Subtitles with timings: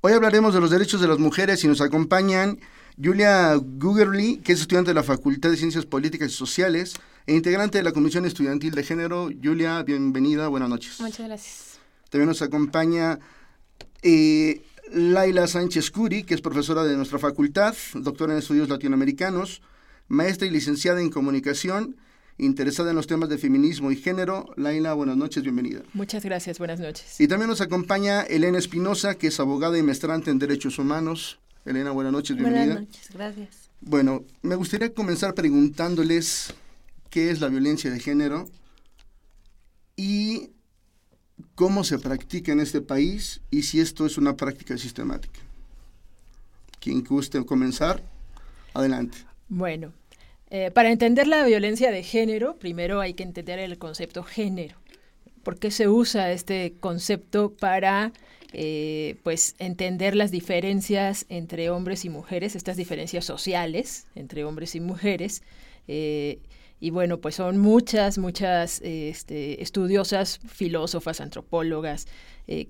[0.00, 2.60] Hoy hablaremos de los derechos de las mujeres y nos acompañan
[3.02, 6.94] Julia Gugerli, que es estudiante de la Facultad de Ciencias Políticas y Sociales
[7.26, 9.28] e integrante de la Comisión Estudiantil de Género.
[9.42, 11.00] Julia, bienvenida, buenas noches.
[11.00, 11.80] Muchas gracias.
[12.10, 13.18] También nos acompaña
[14.02, 14.62] eh,
[14.92, 19.62] Laila Sánchez Curi, que es profesora de nuestra facultad, doctora en estudios latinoamericanos,
[20.08, 21.96] maestra y licenciada en comunicación
[22.38, 24.52] interesada en los temas de feminismo y género.
[24.56, 25.82] Laila, buenas noches, bienvenida.
[25.92, 27.20] Muchas gracias, buenas noches.
[27.20, 31.38] Y también nos acompaña Elena Espinosa, que es abogada y maestrante en Derechos Humanos.
[31.64, 32.74] Elena, buenas noches, bienvenida.
[32.74, 33.70] Buenas noches, gracias.
[33.80, 36.54] Bueno, me gustaría comenzar preguntándoles
[37.10, 38.48] qué es la violencia de género
[39.96, 40.50] y
[41.54, 45.40] cómo se practica en este país y si esto es una práctica sistemática.
[46.80, 48.02] Quien guste comenzar,
[48.74, 49.18] adelante.
[49.48, 49.92] Bueno,
[50.50, 54.76] eh, para entender la violencia de género, primero hay que entender el concepto género.
[55.42, 58.12] ¿Por qué se usa este concepto para
[58.52, 64.80] eh, pues entender las diferencias entre hombres y mujeres, estas diferencias sociales entre hombres y
[64.80, 65.42] mujeres?
[65.86, 66.40] Eh,
[66.80, 72.06] y bueno, pues son muchas, muchas este, estudiosas, filósofas, antropólogas,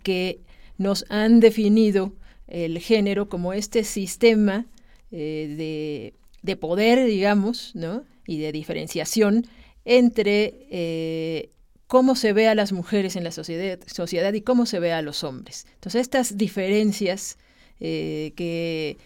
[0.03, 0.41] que
[0.79, 2.15] nos han definido
[2.49, 4.67] el género como este sistema
[5.11, 8.05] de de poder, digamos, ¿no?
[8.27, 9.47] y de diferenciación
[9.85, 11.51] entre eh,
[11.87, 15.03] cómo se ve a las mujeres en la sociedad, sociedad, y cómo se ve a
[15.03, 15.67] los hombres.
[15.75, 17.39] Entonces, estas diferencias
[17.81, 18.99] eh, que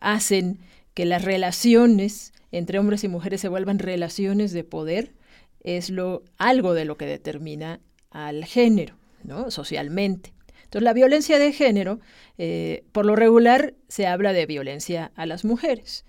[0.00, 0.60] hacen
[0.94, 5.14] que las relaciones entre hombres y mujeres se vuelvan relaciones de poder
[5.62, 7.80] es lo, algo de lo que determina
[8.10, 9.50] al género, ¿no?
[9.50, 10.32] socialmente.
[10.64, 11.98] Entonces, la violencia de género,
[12.38, 16.04] eh, por lo regular, se habla de violencia a las mujeres.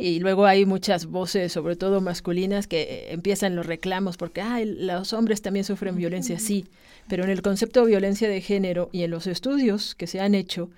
[0.00, 5.12] Y luego hay muchas voces, sobre todo masculinas, que eh, empiezan los reclamos porque los
[5.12, 6.66] hombres también sufren violencia, sí,
[7.08, 10.34] pero en el concepto de violencia de género y en los estudios que se han
[10.34, 10.68] hecho,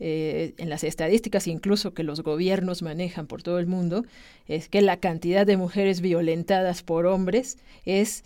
[0.00, 4.04] eh, en las estadísticas incluso que los gobiernos manejan por todo el mundo,
[4.46, 8.22] es que la cantidad de mujeres violentadas por hombres es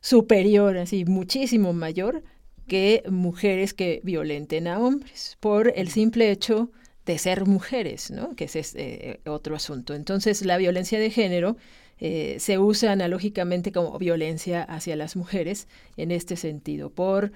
[0.00, 2.22] superior, así muchísimo mayor
[2.66, 6.70] que mujeres que violenten a hombres, por el simple hecho
[7.08, 8.36] de ser mujeres, ¿no?
[8.36, 9.94] que es eh, otro asunto.
[9.94, 11.56] Entonces, la violencia de género
[12.00, 17.32] eh, se usa analógicamente como violencia hacia las mujeres en este sentido, por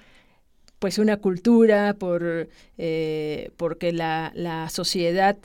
[0.78, 5.38] pues una cultura, por eh, porque la, la sociedad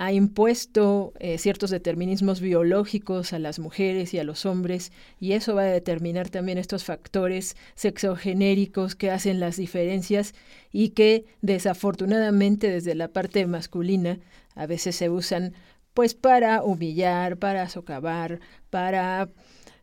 [0.00, 5.54] ha impuesto eh, ciertos determinismos biológicos a las mujeres y a los hombres y eso
[5.54, 10.32] va a determinar también estos factores sexogenéricos que hacen las diferencias
[10.72, 14.18] y que desafortunadamente desde la parte masculina
[14.54, 15.52] a veces se usan
[15.92, 18.40] pues para humillar, para socavar,
[18.70, 19.28] para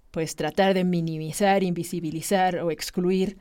[0.10, 3.38] pues tratar de minimizar, invisibilizar o excluir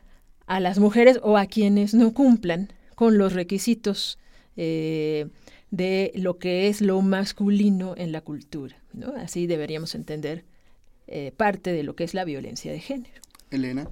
[0.46, 4.18] a las mujeres o a quienes no cumplan con los requisitos
[4.58, 5.28] eh,
[5.70, 8.76] de lo que es lo masculino en la cultura.
[8.92, 9.12] ¿no?
[9.16, 10.44] Así deberíamos entender
[11.06, 13.20] eh, parte de lo que es la violencia de género.
[13.50, 13.88] Elena.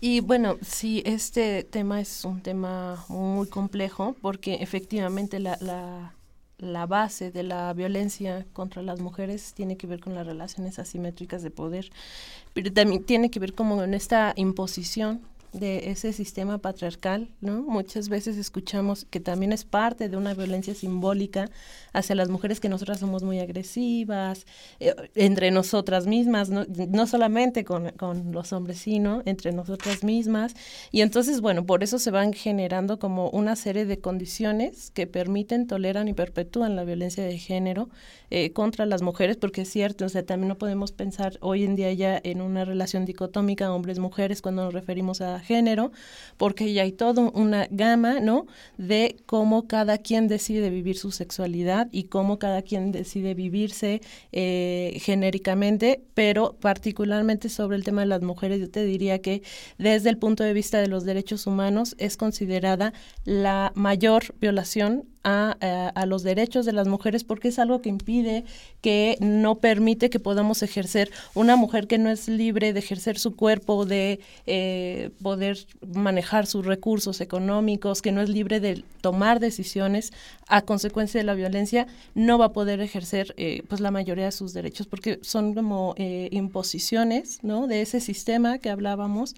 [0.00, 6.14] Y bueno, sí, este tema es un tema muy complejo porque efectivamente la, la,
[6.58, 11.42] la, base de la violencia contra las mujeres tiene que ver con las relaciones asimétricas
[11.42, 11.90] de poder,
[12.54, 15.20] pero también tiene que ver como en esta imposición
[15.52, 17.62] de ese sistema patriarcal, ¿no?
[17.62, 21.50] Muchas veces escuchamos que también es parte de una violencia simbólica
[21.92, 24.46] hacia las mujeres que nosotras somos muy agresivas,
[24.80, 30.54] eh, entre nosotras mismas, no, no solamente con, con, los hombres, sino entre nosotras mismas.
[30.90, 35.66] Y entonces, bueno, por eso se van generando como una serie de condiciones que permiten,
[35.66, 37.88] toleran y perpetúan la violencia de género
[38.30, 41.76] eh, contra las mujeres, porque es cierto, o sea, también no podemos pensar hoy en
[41.76, 45.92] día ya en una relación dicotómica hombres-mujeres cuando nos referimos a género,
[46.36, 48.46] porque ya hay toda una gama, ¿no?
[48.76, 54.00] De cómo cada quien decide vivir su sexualidad y cómo cada quien decide vivirse
[54.32, 59.42] eh, genéricamente, pero particularmente sobre el tema de las mujeres, yo te diría que
[59.78, 62.92] desde el punto de vista de los derechos humanos es considerada
[63.24, 68.44] la mayor violación a, a, los derechos de las mujeres porque es algo que impide,
[68.80, 73.36] que no permite que podamos ejercer una mujer que no es libre de ejercer su
[73.36, 75.58] cuerpo, de eh, poder
[75.94, 80.10] manejar sus recursos económicos, que no es libre de tomar decisiones
[80.46, 84.32] a consecuencia de la violencia, no va a poder ejercer eh, pues la mayoría de
[84.32, 87.66] sus derechos porque son como eh, imposiciones ¿no?
[87.66, 89.34] de ese sistema que hablábamos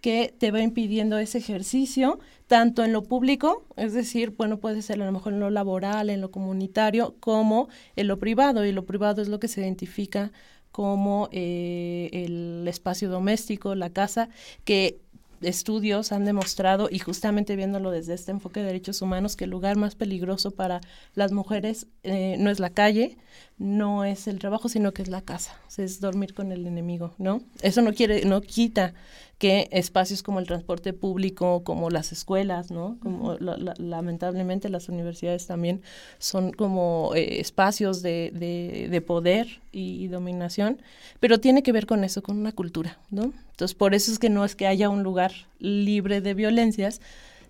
[0.00, 5.02] que te va impidiendo ese ejercicio, tanto en lo público, es decir, bueno, puede ser
[5.02, 8.86] a lo mejor en lo laboral, en lo comunitario, como en lo privado, y lo
[8.86, 10.32] privado es lo que se identifica
[10.74, 14.28] como eh, el espacio doméstico, la casa,
[14.64, 14.98] que
[15.44, 19.76] estudios han demostrado, y justamente viéndolo desde este enfoque de derechos humanos, que el lugar
[19.76, 20.80] más peligroso para
[21.14, 23.16] las mujeres eh, no es la calle,
[23.58, 27.42] no es el trabajo, sino que es la casa, es dormir con el enemigo, ¿no?
[27.62, 28.94] Eso no quiere, no quita
[29.38, 32.98] que espacios como el transporte público, como las escuelas, ¿no?
[33.00, 35.82] Como lamentablemente las universidades también
[36.18, 38.30] son como eh, espacios de,
[38.90, 40.80] de, poder y, dominación,
[41.20, 43.32] pero tiene que ver con eso, con una cultura, ¿no?
[43.50, 47.00] Entonces, por eso es que no es que haya un lugar libre de violencias,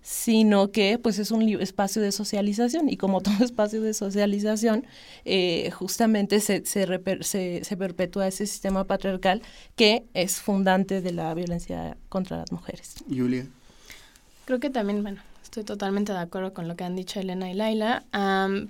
[0.05, 4.85] sino que pues es un espacio de socialización y como todo espacio de socialización,
[5.25, 6.85] eh, justamente se, se,
[7.63, 9.41] se, perpetúa ese sistema patriarcal
[9.75, 12.93] que es fundante de la violencia contra las mujeres.
[13.09, 13.47] Julia.
[14.45, 17.55] Creo que también, bueno, estoy totalmente de acuerdo con lo que han dicho Elena y
[17.55, 18.03] Laila,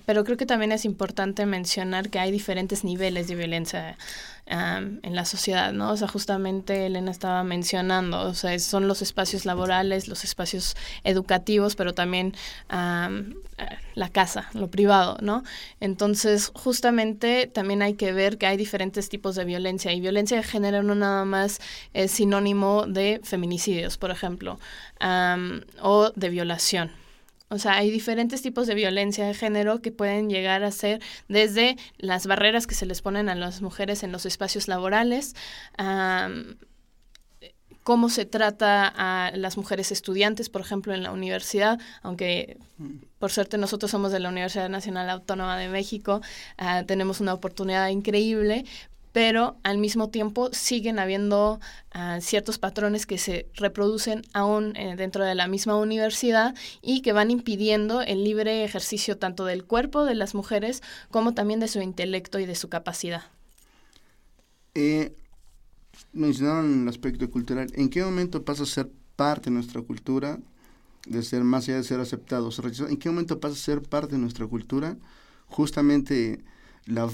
[0.06, 3.98] pero creo que también es importante mencionar que hay diferentes niveles de violencia
[4.48, 5.92] en la sociedad, ¿no?
[5.92, 11.76] O sea, justamente Elena estaba mencionando, o sea, son los espacios laborales, los espacios educativos,
[11.76, 12.34] pero también
[12.70, 15.44] la casa, lo privado, ¿no?
[15.80, 20.44] Entonces, justamente también hay que ver que hay diferentes tipos de violencia y violencia de
[20.44, 21.60] género no nada más
[21.94, 24.60] es sinónimo de feminicidios, por ejemplo,
[25.82, 27.05] o de violación.
[27.50, 31.78] O sea, hay diferentes tipos de violencia de género que pueden llegar a ser desde
[31.98, 35.36] las barreras que se les ponen a las mujeres en los espacios laborales,
[37.84, 42.58] cómo se trata a las mujeres estudiantes, por ejemplo, en la universidad, aunque
[43.20, 46.20] por suerte nosotros somos de la Universidad Nacional Autónoma de México,
[46.58, 48.66] ah, tenemos una oportunidad increíble,
[49.16, 51.62] pero al mismo tiempo siguen habiendo
[51.96, 57.14] uh, ciertos patrones que se reproducen aún eh, dentro de la misma universidad y que
[57.14, 61.80] van impidiendo el libre ejercicio tanto del cuerpo de las mujeres como también de su
[61.80, 63.24] intelecto y de su capacidad.
[64.74, 65.16] Eh,
[66.12, 67.72] mencionaron el aspecto cultural.
[67.76, 70.40] ¿En qué momento pasa a ser parte de nuestra cultura,
[71.08, 72.60] de ser más allá de ser aceptados?
[72.82, 74.98] ¿En qué momento pasa a ser parte de nuestra cultura
[75.48, 76.44] justamente
[76.86, 77.10] la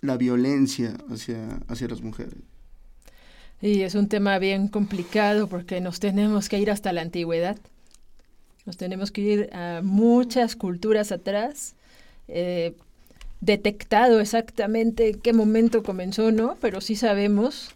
[0.00, 2.34] la violencia hacia, hacia las mujeres.
[3.60, 7.58] Y es un tema bien complicado porque nos tenemos que ir hasta la antigüedad.
[8.66, 11.74] Nos tenemos que ir a muchas culturas atrás,
[12.28, 12.74] eh,
[13.40, 16.56] detectado exactamente en qué momento comenzó, ¿no?
[16.60, 17.74] Pero sí sabemos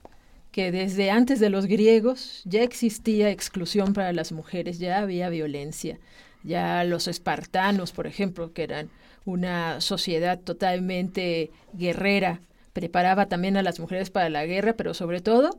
[0.52, 5.98] que desde antes de los griegos ya existía exclusión para las mujeres, ya había violencia.
[6.44, 8.90] Ya los espartanos, por ejemplo, que eran
[9.24, 12.40] una sociedad totalmente guerrera,
[12.72, 15.58] preparaba también a las mujeres para la guerra, pero sobre todo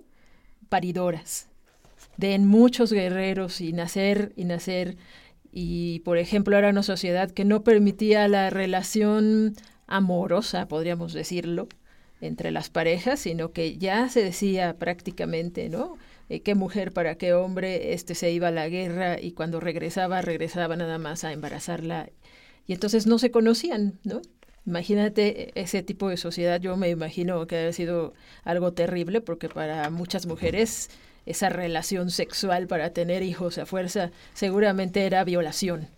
[0.70, 1.50] paridoras.
[2.18, 4.98] Den muchos guerreros y nacer y nacer.
[5.52, 9.54] Y, por ejemplo, era una sociedad que no permitía la relación
[9.88, 11.68] amorosa, podríamos decirlo,
[12.22, 15.98] entre las parejas, sino que ya se decía prácticamente, ¿no?
[16.30, 20.22] Eh, qué mujer para qué hombre, este se iba a la guerra y cuando regresaba,
[20.22, 22.10] regresaba nada más a embarazarla
[22.68, 24.22] y entonces no se conocían, ¿no?
[24.66, 29.90] Imagínate ese tipo de sociedad, yo me imagino que ha sido algo terrible porque para
[29.90, 30.90] muchas mujeres
[31.26, 35.90] esa relación sexual para tener hijos a fuerza seguramente era violación.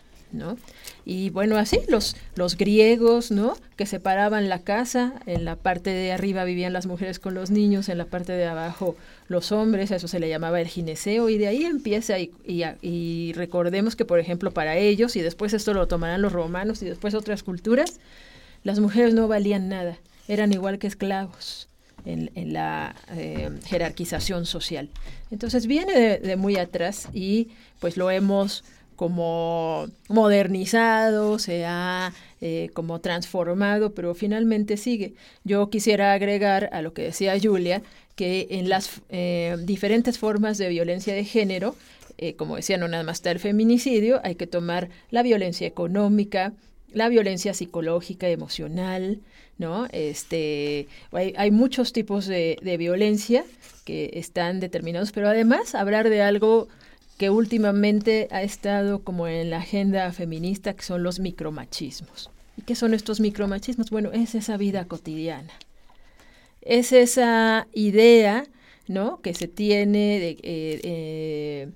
[1.06, 3.56] Y bueno, así los, los griegos, ¿no?
[3.78, 7.90] Que separaban la casa, en la parte de arriba vivían las mujeres con los niños,
[7.90, 8.96] en la parte de abajo
[9.28, 12.32] los hombres, a eso se le llamaba el gineceo, y de ahí empieza, y,
[12.82, 16.86] y recordemos que, por ejemplo, para ellos, y después esto lo tomarán los romanos y
[16.86, 18.00] después otras culturas,
[18.64, 21.70] las mujeres no valían nada, eran igual que esclavos
[22.06, 24.90] en, la eh, jerarquización social.
[25.32, 28.64] Entonces viene de, muy atrás y pues lo hemos
[28.96, 35.14] como modernizado, se ha eh, como transformado, pero finalmente sigue.
[35.44, 37.82] Yo quisiera agregar a lo que decía Julia,
[38.16, 41.76] que en las eh, diferentes formas de violencia de género,
[42.38, 46.54] como decía, no nada más está el feminicidio, hay que tomar la violencia económica,
[46.94, 49.20] la violencia psicológica, emocional,
[49.58, 49.88] ¿no?
[49.92, 53.46] Este, hay, muchos tipos de, violencia
[53.84, 56.68] que están determinados, pero además hablar de algo
[57.18, 62.30] que últimamente ha estado como en la agenda feminista, que son los micromachismos.
[62.58, 63.90] ¿Y qué son estos micromachismos?
[63.90, 65.54] Bueno, es esa vida cotidiana.
[66.62, 68.46] Es esa idea,
[68.88, 69.22] ¿no?
[69.22, 71.72] Que se tiene de, eh,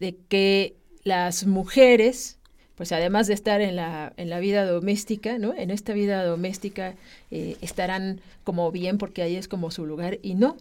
[0.00, 0.74] eh, que
[1.04, 2.38] las mujeres
[2.74, 5.54] pues además de estar en la, en la vida doméstica, ¿no?
[5.54, 6.94] En esta vida doméstica
[7.30, 10.56] eh, estarán como bien porque ahí es como su lugar y no.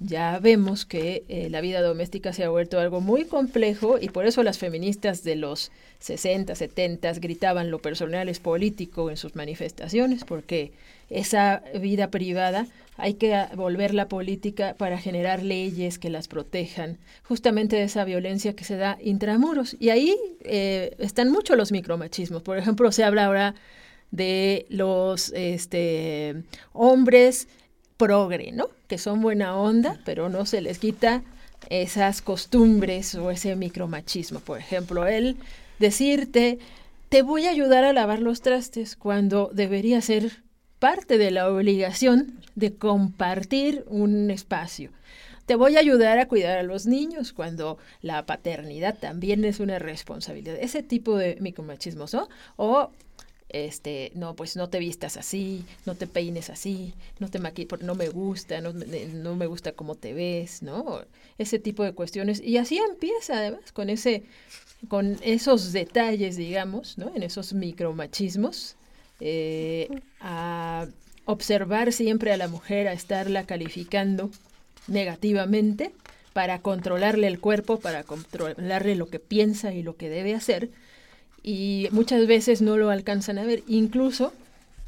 [0.00, 4.26] Ya vemos que eh, la vida doméstica se ha vuelto algo muy complejo y por
[4.26, 5.70] eso las feministas de los
[6.00, 10.72] 60, 70 gritaban lo personal es político en sus manifestaciones, porque
[11.10, 17.76] esa vida privada hay que volver la política para generar leyes que las protejan justamente
[17.76, 19.76] de esa violencia que se da intramuros.
[19.78, 22.42] Y ahí eh, están muchos los micromachismos.
[22.42, 23.54] Por ejemplo, se habla ahora
[24.10, 27.48] de los este, hombres
[27.96, 28.68] progre, ¿no?
[28.88, 31.22] Que son buena onda, pero no se les quita
[31.70, 34.40] esas costumbres o ese micromachismo.
[34.40, 35.36] Por ejemplo, él
[35.78, 36.58] decirte,
[37.08, 40.42] te voy a ayudar a lavar los trastes cuando debería ser
[40.78, 44.90] parte de la obligación de compartir un espacio.
[45.46, 49.78] Te voy a ayudar a cuidar a los niños cuando la paternidad también es una
[49.78, 50.56] responsabilidad.
[50.58, 52.28] Ese tipo de micromachismos, ¿no?
[52.56, 52.90] O
[53.48, 57.94] este, no, pues no te vistas así, no te peines así, no te maquilles no
[57.94, 61.02] me gusta, no, no, me gusta cómo te ves, ¿no?
[61.38, 62.40] Ese tipo de cuestiones.
[62.40, 64.24] Y así empieza además con ese,
[64.88, 67.12] con esos detalles, digamos, ¿no?
[67.14, 68.76] En esos micromachismos
[69.20, 69.88] eh,
[70.20, 70.86] a
[71.26, 74.30] observar siempre a la mujer, a estarla calificando
[74.88, 75.92] negativamente
[76.32, 80.70] para controlarle el cuerpo, para controlarle lo que piensa y lo que debe hacer.
[81.44, 83.62] Y muchas veces no lo alcanzan a ver.
[83.68, 84.32] Incluso,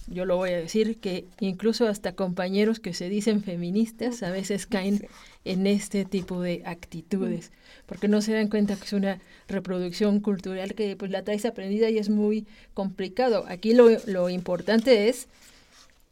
[0.09, 4.67] yo lo voy a decir, que incluso hasta compañeros que se dicen feministas a veces
[4.67, 5.07] caen
[5.45, 7.53] en este tipo de actitudes
[7.87, 11.89] porque no se dan cuenta que es una reproducción cultural que pues la traes aprendida
[11.89, 13.45] y es muy complicado.
[13.49, 15.29] Aquí lo, lo importante es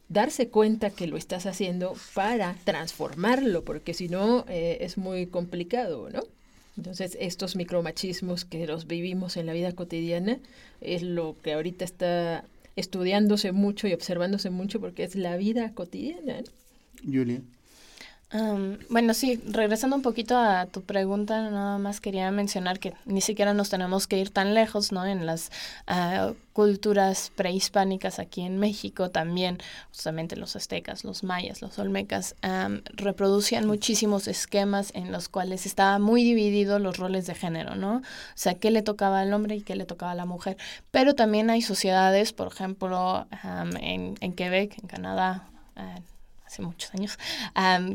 [0.07, 6.09] darse cuenta que lo estás haciendo para transformarlo, porque si no eh, es muy complicado,
[6.11, 6.21] ¿no?
[6.77, 10.39] Entonces, estos micromachismos que los vivimos en la vida cotidiana
[10.81, 12.43] es lo que ahorita está
[12.75, 16.43] estudiándose mucho y observándose mucho porque es la vida cotidiana.
[17.03, 17.41] Julia
[18.89, 23.53] bueno, sí, regresando un poquito a tu pregunta, nada más quería mencionar que ni siquiera
[23.53, 25.05] nos tenemos que ir tan lejos, ¿no?
[25.05, 25.51] En las
[25.87, 32.35] ah, culturas prehispánicas aquí en México también, justamente los aztecas, los mayas, los olmecas,
[32.95, 37.97] reproducían muchísimos esquemas en los cuales estaba muy dividido los roles de género, ¿no?
[37.97, 38.01] O
[38.33, 40.57] sea, qué le tocaba al hombre y qué le tocaba a la mujer.
[40.91, 43.27] Pero también hay sociedades, por ejemplo,
[43.79, 45.47] en, en Quebec, en Canadá,
[46.55, 47.17] hace muchos años,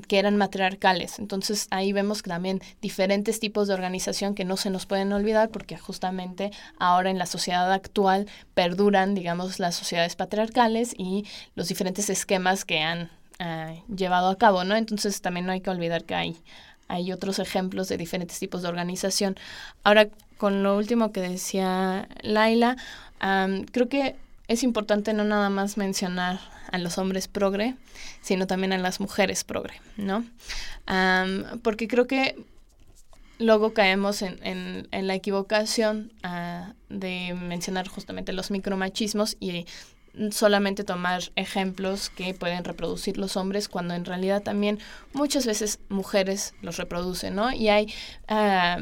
[0.07, 1.19] que eran matriarcales.
[1.19, 5.79] Entonces ahí vemos también diferentes tipos de organización que no se nos pueden olvidar porque
[5.79, 12.65] justamente ahora en la sociedad actual perduran, digamos, las sociedades patriarcales y los diferentes esquemas
[12.65, 14.77] que han ah, llevado a cabo, ¿no?
[14.77, 16.37] Entonces también no hay que olvidar que hay,
[16.89, 19.37] hay otros ejemplos de diferentes tipos de organización.
[19.85, 22.77] Ahora, con lo último que decía Laila,
[23.73, 24.17] creo que
[24.51, 26.41] es importante no nada más mencionar
[26.73, 27.77] a los hombres progre,
[28.21, 30.25] sino también a las mujeres progre, ¿no?
[31.63, 32.35] porque creo que
[33.39, 39.67] luego caemos en, en, la equivocación ah, de mencionar justamente los micromachismos y
[40.33, 44.81] solamente tomar ejemplos que pueden reproducir los hombres cuando en realidad también
[45.13, 47.53] muchas veces mujeres los reproducen, ¿no?
[47.53, 47.95] Y hay...
[48.27, 48.81] Ah,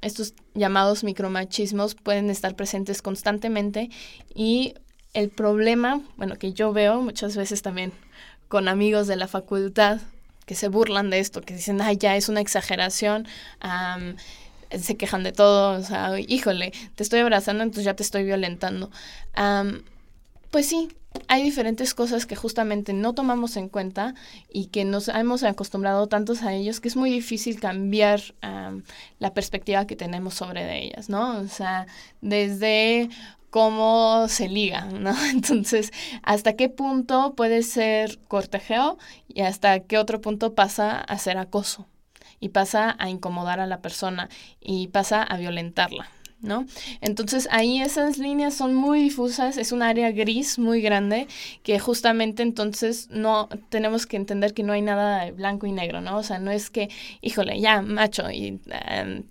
[0.00, 3.88] estos llamados micromachismos pueden estar presentes constantemente
[4.34, 4.74] y
[5.12, 7.92] el problema, bueno, que yo veo muchas veces también
[8.48, 10.00] con amigos de la facultad
[10.46, 13.26] que se burlan de esto, que dicen, ay, ya es una exageración,
[14.70, 18.90] se quejan de todo, o sea, híjole, te estoy abrazando, entonces ya te estoy violentando.
[20.52, 20.90] Pues sí,
[21.28, 24.14] hay diferentes cosas que justamente no tomamos en cuenta
[24.52, 28.20] y que nos hemos acostumbrado tantos a ellos que es muy difícil cambiar
[29.18, 31.38] la perspectiva que tenemos sobre ellas, ¿no?
[31.38, 31.86] O sea,
[32.20, 33.08] desde
[33.48, 35.14] cómo se liga, ¿no?
[35.26, 35.90] Entonces,
[36.22, 41.86] ¿hasta qué punto puede ser cortejeo y hasta qué otro punto pasa a ser acoso?
[42.40, 44.28] Y pasa a incomodar a la persona
[44.60, 46.08] y pasa a violentarla,
[46.42, 46.66] ¿no?
[47.00, 51.28] Entonces ahí esas líneas son muy difusas, es un área gris muy grande
[51.62, 56.18] que justamente entonces no tenemos que entender que no hay nada blanco y negro, ¿no?
[56.18, 59.24] O sea, no es que, híjole, ya, macho, y em,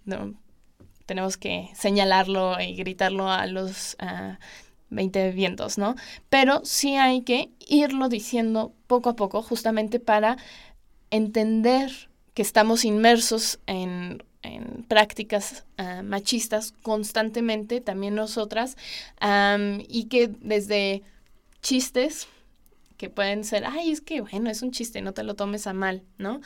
[1.06, 3.98] tenemos que señalarlo y gritarlo a los...
[4.92, 5.96] 20 vientos, ¿no?
[6.30, 10.38] Pero sí hay que irlo diciendo poco a poco justamente para
[11.12, 18.78] entender que estamos inmersos en en prácticas ah, machistas constantemente, también nosotras,
[19.88, 21.04] y que desde
[21.62, 22.28] chistes,
[22.98, 25.74] que pueden ser, ay, es que bueno, es un chiste, no te lo tomes a
[25.74, 26.42] mal, ¿no?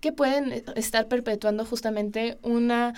[0.00, 2.94] Que pueden estar perpetuando justamente una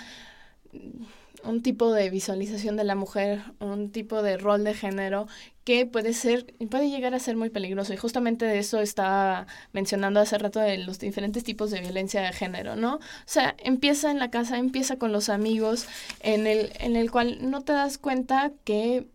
[1.43, 5.27] un tipo de visualización de la mujer, un tipo de rol de género
[5.65, 7.93] que puede ser, puede llegar a ser muy peligroso.
[7.93, 12.31] Y justamente de eso estaba mencionando hace rato de los diferentes tipos de violencia de
[12.31, 12.95] género, ¿no?
[12.95, 15.87] O sea, empieza en la casa, empieza con los amigos,
[16.21, 19.07] en el, en el cual no te das cuenta que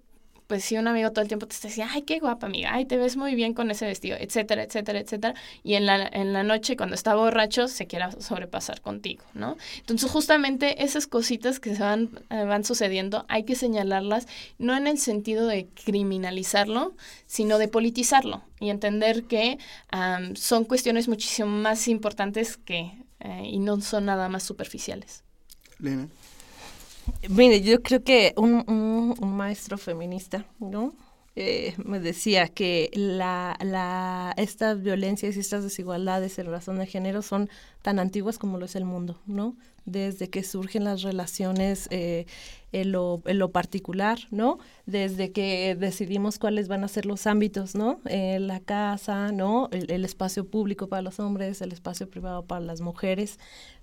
[0.51, 2.85] pues si un amigo todo el tiempo te está diciendo, ay, qué guapa amiga, ay,
[2.85, 6.43] te ves muy bien con ese vestido, etcétera, etcétera, etcétera, y en la, en la
[6.43, 9.57] noche cuando está borracho se quiera sobrepasar contigo, ¿no?
[9.79, 14.27] Entonces justamente esas cositas que se van, eh, van sucediendo hay que señalarlas,
[14.59, 19.57] no en el sentido de criminalizarlo, sino de politizarlo y entender que
[20.35, 22.91] son cuestiones muchísimo más importantes que,
[23.21, 25.23] eh, y no son nada más superficiales.
[25.79, 26.09] Lena.
[27.29, 30.95] Mire, yo creo que un, un, maestro feminista, ¿no?
[31.37, 37.23] Eh, me decía que la, la, estas violencias y estas desigualdades en razón de género
[37.23, 37.49] son
[37.83, 39.57] tan antiguas como lo es el mundo, ¿no?
[39.87, 42.27] Desde que surgen las relaciones eh,
[42.73, 44.59] en, lo, en, lo, particular, ¿no?
[44.87, 48.01] Desde que decidimos cuáles van a ser los ámbitos, ¿no?
[48.07, 49.69] Eh, la casa, ¿no?
[49.73, 53.39] el, espacio público para los hombres, el espacio privado para las mujeres,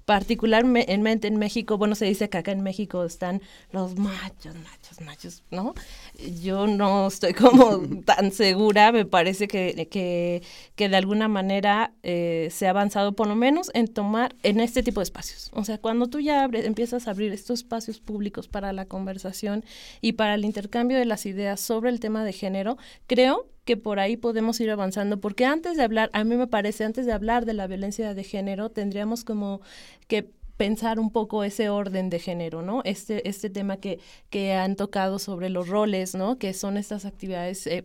[0.08, 3.42] particularmente en México, bueno, se dice que acá en México están
[3.74, 5.74] los machos, machos, machos, ¿no?
[6.42, 10.44] Yo no estoy como tan segura, me parece que, que,
[10.76, 14.82] que de alguna manera eh, se ha avanzado por lo menos en tomar en este
[14.82, 15.52] tipo de espacios.
[15.54, 19.66] O sea, cuando tú ya empiezas a abrir estos espacios públicos para la conversación
[20.00, 22.78] y para el intercambio de las ideas sobre el tema de género,
[23.08, 26.86] creo que por ahí podemos ir avanzando, porque antes de hablar, a mí me parece,
[26.86, 29.62] antes de hablar de la violencia de género, tendríamos como
[30.08, 32.82] que pensar un poco ese orden de género, ¿no?
[32.86, 34.00] Este, este tema que,
[34.30, 36.40] que han tocado sobre los roles, ¿no?
[36.40, 37.84] Que son estas actividades eh,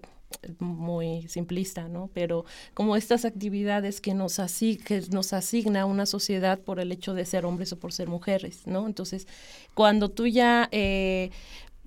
[0.61, 2.09] muy simplista, ¿no?
[2.15, 7.25] Pero como estas actividades que nos, que nos asigna una sociedad por el hecho de
[7.25, 8.87] ser hombres o por ser mujeres, ¿no?
[8.87, 9.27] Entonces,
[9.75, 11.31] cuando tú ya eh,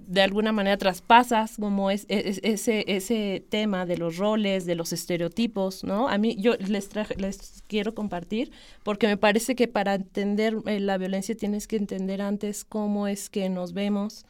[0.08, 5.84] de alguna manera traspasas como es, ese, ese tema de los roles, de los estereotipos,
[5.84, 6.08] ¿no?
[6.08, 8.52] A mí yo les, les quiero compartir
[8.84, 13.30] porque me parece que para entender eh, la violencia tienes que entender antes cómo es
[13.30, 14.26] que nos vemos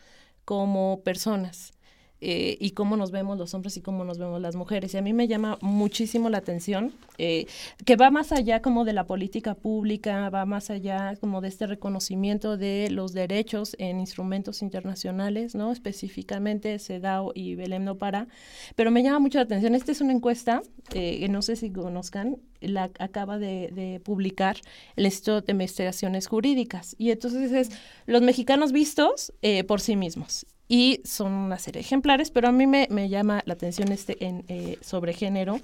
[0.45, 1.73] como personas.
[2.21, 4.93] Eh, y cómo nos vemos los hombres y cómo nos vemos las mujeres.
[4.93, 7.45] Y a mí me llama muchísimo la atención, eh,
[7.83, 11.67] que va más allá como de la política pública, va más allá como de este
[11.67, 15.71] reconocimiento de los derechos en instrumentos internacionales, ¿no?
[15.73, 18.27] Específicamente CEDAW y Belém no para.
[18.75, 20.61] Pero me llama mucho la atención, esta es una encuesta,
[20.93, 24.57] eh, que no sé si conozcan, la acaba de, publicar
[24.95, 26.95] el Instituto de Investigaciones Jurídicas.
[26.97, 27.69] Y entonces es
[28.05, 29.33] los mexicanos vistos
[29.67, 33.53] por sí mismos y son una serie de ejemplares, pero a mí me, llama la
[33.53, 35.59] atención este eh, sobre género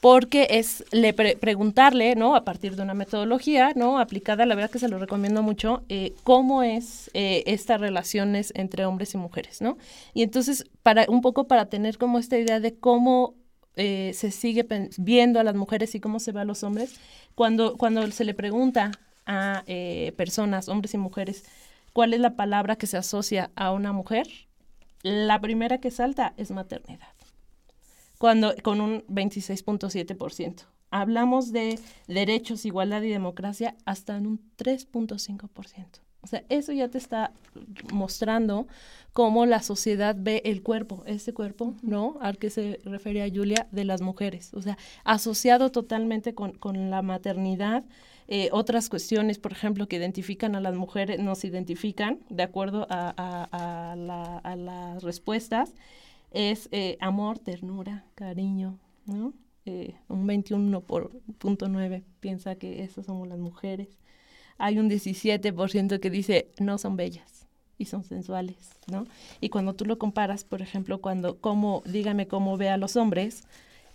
[0.00, 2.34] porque es le preguntarle, ¿no?
[2.34, 3.98] A partir de una metodología, ¿no?
[3.98, 8.86] Aplicada, la verdad que se lo recomiendo mucho, eh, cómo es eh, estas relaciones entre
[8.86, 9.76] hombres y mujeres, ¿no?
[10.14, 13.34] Y entonces, para un poco para tener como esta idea de cómo
[13.76, 14.66] se sigue
[14.98, 17.00] viendo a las mujeres y cómo se ve a los hombres,
[17.34, 18.90] cuando, cuando se le pregunta
[19.24, 19.64] a
[20.16, 21.44] personas, hombres y mujeres,
[21.92, 24.28] ¿Cuál es la palabra que se asocia a una mujer?
[25.02, 27.14] La primera que salta es maternidad,
[28.18, 30.64] cuando, con un 26.7%.
[30.90, 36.00] Hablamos de derechos, igualdad y democracia hasta en un 3.5%.
[36.22, 37.32] O sea, eso ya te está
[37.92, 38.66] mostrando
[39.12, 42.18] cómo la sociedad ve el cuerpo, ese cuerpo, ¿no?
[42.20, 44.52] Al que se refería Julia, de las mujeres.
[44.52, 47.84] O sea, asociado totalmente con, con la maternidad.
[48.32, 53.10] Eh, otras cuestiones, por ejemplo, que identifican a las mujeres, nos identifican, de acuerdo a,
[53.16, 55.74] a, la, a las respuestas,
[56.30, 59.34] es eh, amor, ternura, cariño, ¿no?
[59.66, 63.98] Eh, un 21.9 piensa que esas somos las mujeres.
[64.58, 69.06] Hay un 17% que dice no son bellas y son sensuales, ¿no?
[69.40, 73.42] Y cuando tú lo comparas, por ejemplo, cuando, como, dígame cómo ve a los hombres,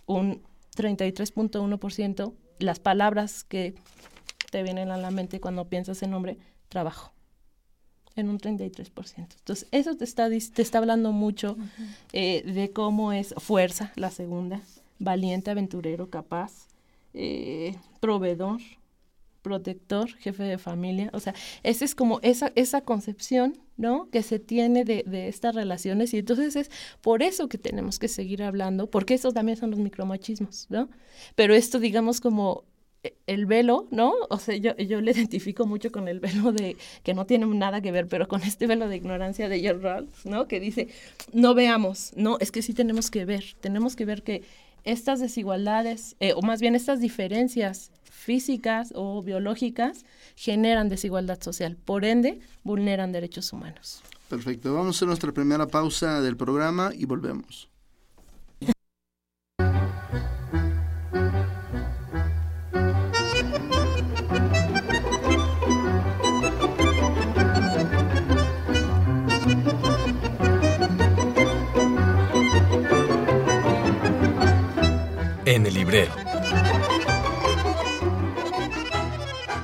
[0.04, 0.42] un
[0.76, 3.74] 33.1%, las palabras que
[4.56, 6.38] te vienen a la mente cuando piensas en hombre,
[6.70, 7.12] trabajo,
[8.14, 8.88] en un 33%.
[9.18, 11.58] Entonces, eso te está, te está hablando mucho
[12.14, 14.62] eh, de cómo es fuerza, la segunda,
[14.98, 16.68] valiente, aventurero, capaz,
[17.12, 18.62] eh, proveedor,
[19.42, 21.10] protector, jefe de familia.
[21.12, 24.08] O sea, esa es como esa, esa concepción, ¿no?
[24.08, 26.14] Que se tiene de, de, estas relaciones.
[26.14, 26.70] Y entonces es
[27.02, 30.88] por eso que tenemos que seguir hablando, porque esos también son los micromachismos, ¿no?
[31.34, 32.64] Pero esto, digamos, como
[33.26, 34.14] el velo, ¿no?
[34.30, 37.80] O sea, yo, yo le identifico mucho con el velo de, que no tiene nada
[37.80, 40.48] que ver, pero con este velo de ignorancia de George Rawls, ¿no?
[40.48, 40.88] Que dice,
[41.32, 44.42] no veamos, no, es que sí tenemos que ver, tenemos que ver que
[44.84, 50.04] estas desigualdades, eh, o más bien estas diferencias físicas o biológicas,
[50.36, 51.76] generan desigualdad social.
[51.76, 54.02] Por ende, vulneran derechos humanos.
[54.28, 54.74] Perfecto.
[54.74, 57.68] Vamos a nuestra primera pausa del programa y volvemos.
[75.46, 76.12] En el librero.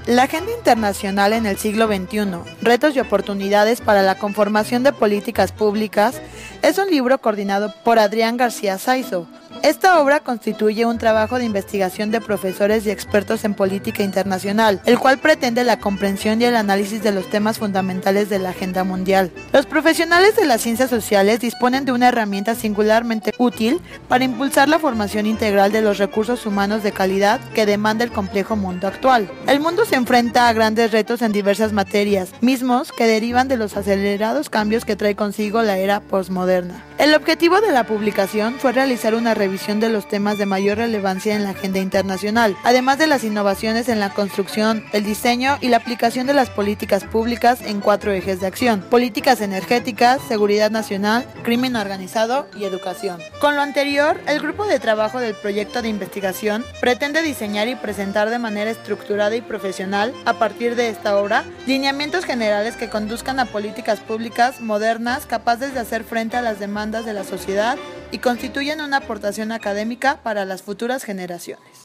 [0.07, 5.51] La Agenda Internacional en el siglo XXI, Retos y Oportunidades para la Conformación de Políticas
[5.51, 6.23] Públicas,
[6.63, 9.27] es un libro coordinado por Adrián García Saizo,
[9.63, 14.99] esta obra constituye un trabajo de investigación de profesores y expertos en política internacional, el
[14.99, 19.31] cual pretende la comprensión y el análisis de los temas fundamentales de la agenda mundial.
[19.53, 24.79] Los profesionales de las ciencias sociales disponen de una herramienta singularmente útil para impulsar la
[24.79, 29.31] formación integral de los recursos humanos de calidad que demanda el complejo mundo actual.
[29.47, 33.77] El mundo se enfrenta a grandes retos en diversas materias, mismos que derivan de los
[33.77, 36.85] acelerados cambios que trae consigo la era postmoderna.
[36.99, 41.35] El objetivo de la publicación fue realizar una revisión de los temas de mayor relevancia
[41.35, 45.79] en la agenda internacional, además de las innovaciones en la construcción, el diseño y la
[45.79, 51.75] aplicación de las políticas públicas en cuatro ejes de acción, políticas energéticas, seguridad nacional, crimen
[51.75, 53.19] organizado y educación.
[53.41, 58.31] Con lo anterior, el grupo de trabajo del proyecto de investigación pretende diseñar y presentar
[58.31, 63.47] de manera estructurada y profesional, a partir de esta obra, lineamientos generales que conduzcan a
[63.47, 67.77] políticas públicas modernas capaces de hacer frente a las demandas de la sociedad
[68.13, 71.81] y constituyen una aportación académica para las futuras generaciones.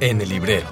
[0.00, 0.68] En el librero.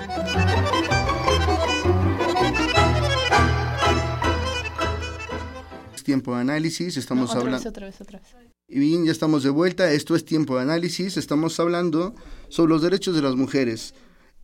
[6.11, 7.69] tiempo de análisis, estamos No, otra vez, hablando...
[7.69, 8.50] otra vez, otra vez.
[8.73, 9.93] Y bien, ya estamos de vuelta.
[9.93, 11.17] Esto es tiempo de análisis.
[11.17, 12.15] Estamos hablando
[12.49, 13.95] sobre los derechos de las mujeres.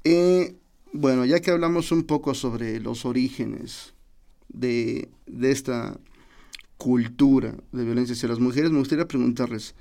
[0.02, 0.56] Eh,
[0.92, 3.94] bueno, ya que hablamos un poco sobre los orígenes
[4.48, 5.08] de,
[5.42, 6.00] esta
[6.76, 9.76] cultura de violencia hacia las mujeres, me gustaría preguntarles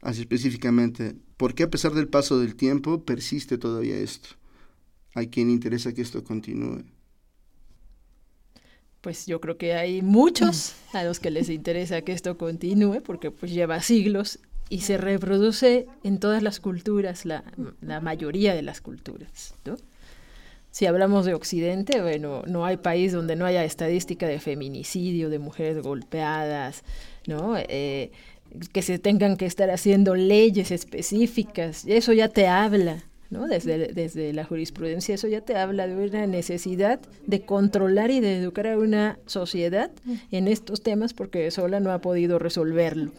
[0.00, 4.28] así específicamente, ¿por qué a pesar del paso del tiempo persiste todavía esto?
[5.16, 6.84] ¿A quién interesa que esto continúe?
[9.06, 13.30] Pues yo creo que hay muchos a los que les interesa que esto continúe porque
[13.30, 17.44] pues lleva siglos y se reproduce en todas las culturas, la,
[17.80, 19.54] la mayoría de las culturas.
[19.64, 19.76] ¿no?
[20.72, 25.38] Si hablamos de Occidente, bueno, no hay país donde no haya estadística de feminicidio, de
[25.38, 26.82] mujeres golpeadas,
[27.28, 27.56] ¿no?
[27.56, 28.10] Eh,
[28.72, 33.46] que se tengan que estar haciendo leyes específicas, eso ya te habla ¿no?
[33.46, 38.38] Desde, desde la jurisprudencia eso ya te habla de una necesidad de controlar y de
[38.38, 39.90] educar a una sociedad
[40.30, 43.12] en estos temas porque sola no ha podido resolverlo.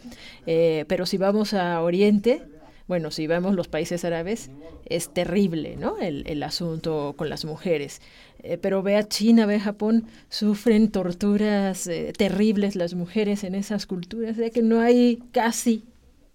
[0.46, 2.42] Eh, pero si vamos a Oriente,
[2.86, 4.50] bueno, si vemos los países árabes,
[4.86, 5.98] es terrible, ¿no?
[5.98, 8.00] El, el asunto con las mujeres.
[8.42, 13.54] Eh, pero ve a China, ve a Japón, sufren torturas eh, terribles las mujeres en
[13.54, 15.84] esas culturas, de que no hay casi,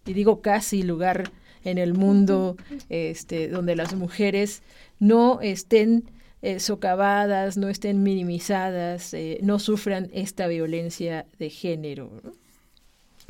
[0.06, 1.32] y digo casi, lugar
[1.64, 2.58] en el mundo
[2.90, 4.64] este, donde las mujeres
[5.00, 6.06] no estén
[6.42, 12.10] eh, socavadas, no estén minimizadas, eh, no sufran esta violencia de género.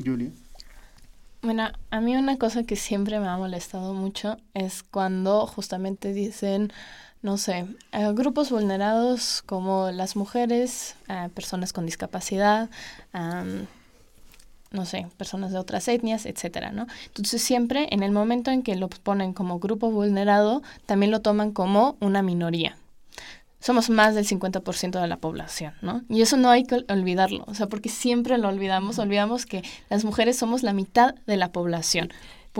[0.04, 0.32] Julia.
[1.44, 6.72] Bueno, a mí una cosa que siempre me ha molestado mucho es cuando justamente dicen,
[7.22, 12.70] no sé, eh, grupos vulnerados como las mujeres, eh, personas con discapacidad,
[14.74, 16.88] no sé, personas de otras etnias, etcétera, ¿no?
[17.08, 21.52] Entonces siempre en el momento en que lo ponen como grupo vulnerado, también lo toman
[21.52, 22.76] como una minoría
[23.64, 26.04] somos más del 50% de la población, ¿no?
[26.10, 30.04] Y eso no hay que olvidarlo, o sea, porque siempre lo olvidamos, olvidamos que las
[30.04, 32.12] mujeres somos la mitad de la población.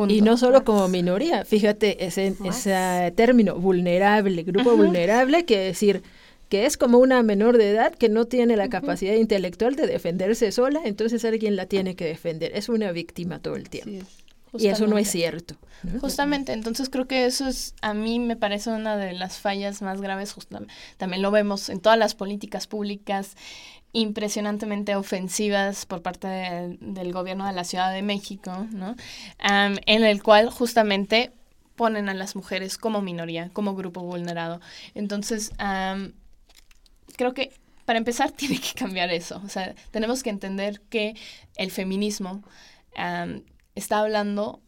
[0.08, 6.04] Y no solo como minoría, fíjate ese, ese término, vulnerable, grupo vulnerable, que decir
[6.54, 10.52] que es como una menor de edad que no tiene la capacidad intelectual de defenderse
[10.52, 12.52] sola, entonces alguien la tiene que defender.
[12.54, 14.06] Es una víctima todo el tiempo.
[14.56, 15.56] Y eso no es cierto.
[16.00, 20.00] Justamente, entonces creo que eso es, a mí me parece una de las fallas más
[20.00, 20.36] graves,
[20.98, 23.36] también lo vemos en todas las políticas públicas
[23.92, 26.28] impresionantemente ofensivas por parte
[26.80, 28.96] del gobierno de la Ciudad de México, ¿no?
[29.40, 31.32] en el cual justamente
[31.76, 34.62] ponen a las mujeres como minoría, como grupo vulnerado.
[34.94, 35.52] Entonces,
[37.16, 37.52] creo que
[37.86, 39.42] para empezar tiene que cambiar eso.
[39.46, 41.16] O sea, tenemos que entender que
[41.56, 42.44] el feminismo
[43.76, 44.62] está hablando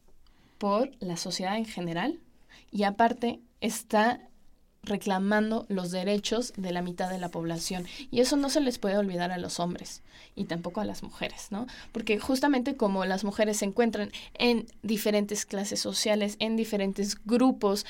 [0.57, 2.19] por la sociedad en general
[2.71, 4.19] y aparte está
[4.85, 7.85] reclamando los derechos de la mitad de la población.
[8.11, 10.01] Y eso no se les puede olvidar a los hombres
[10.35, 11.67] y tampoco a las mujeres, ¿no?
[11.91, 17.85] Porque justamente como las mujeres se encuentran en diferentes clases sociales, en diferentes grupos,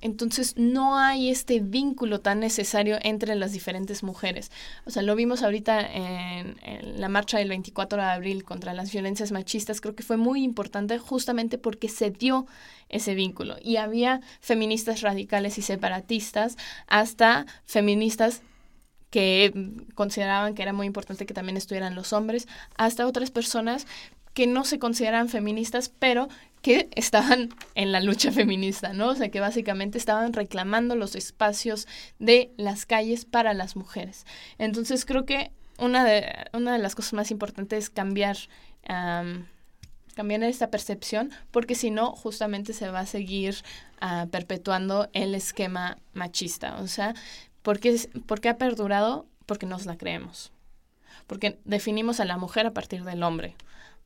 [0.00, 4.50] entonces no hay este vínculo tan necesario entre las diferentes mujeres.
[4.86, 8.92] O sea, lo vimos ahorita en, en la marcha del 24 de abril contra las
[8.92, 12.46] violencias machistas, creo que fue muy importante justamente porque se dio
[12.90, 13.56] ese vínculo.
[13.62, 15.62] Y había feministas radicales y
[16.86, 18.42] hasta feministas
[19.10, 19.52] que
[19.94, 23.86] consideraban que era muy importante que también estuvieran los hombres, hasta otras personas
[24.34, 26.28] que no se consideran feministas, pero
[26.62, 29.08] que estaban en la lucha feminista, ¿no?
[29.08, 34.26] O sea, que básicamente estaban reclamando los espacios de las calles para las mujeres.
[34.58, 38.36] Entonces, creo que una de, una de las cosas más importantes es cambiar
[40.20, 43.56] cambiar esta percepción, porque si no, justamente se va a seguir
[44.02, 46.76] uh, perpetuando el esquema machista.
[46.82, 47.14] O sea,
[47.62, 47.96] ¿por qué,
[48.50, 49.24] ha perdurado?
[49.46, 50.52] Porque nos la creemos.
[51.26, 53.56] Porque definimos a la mujer a partir del hombre.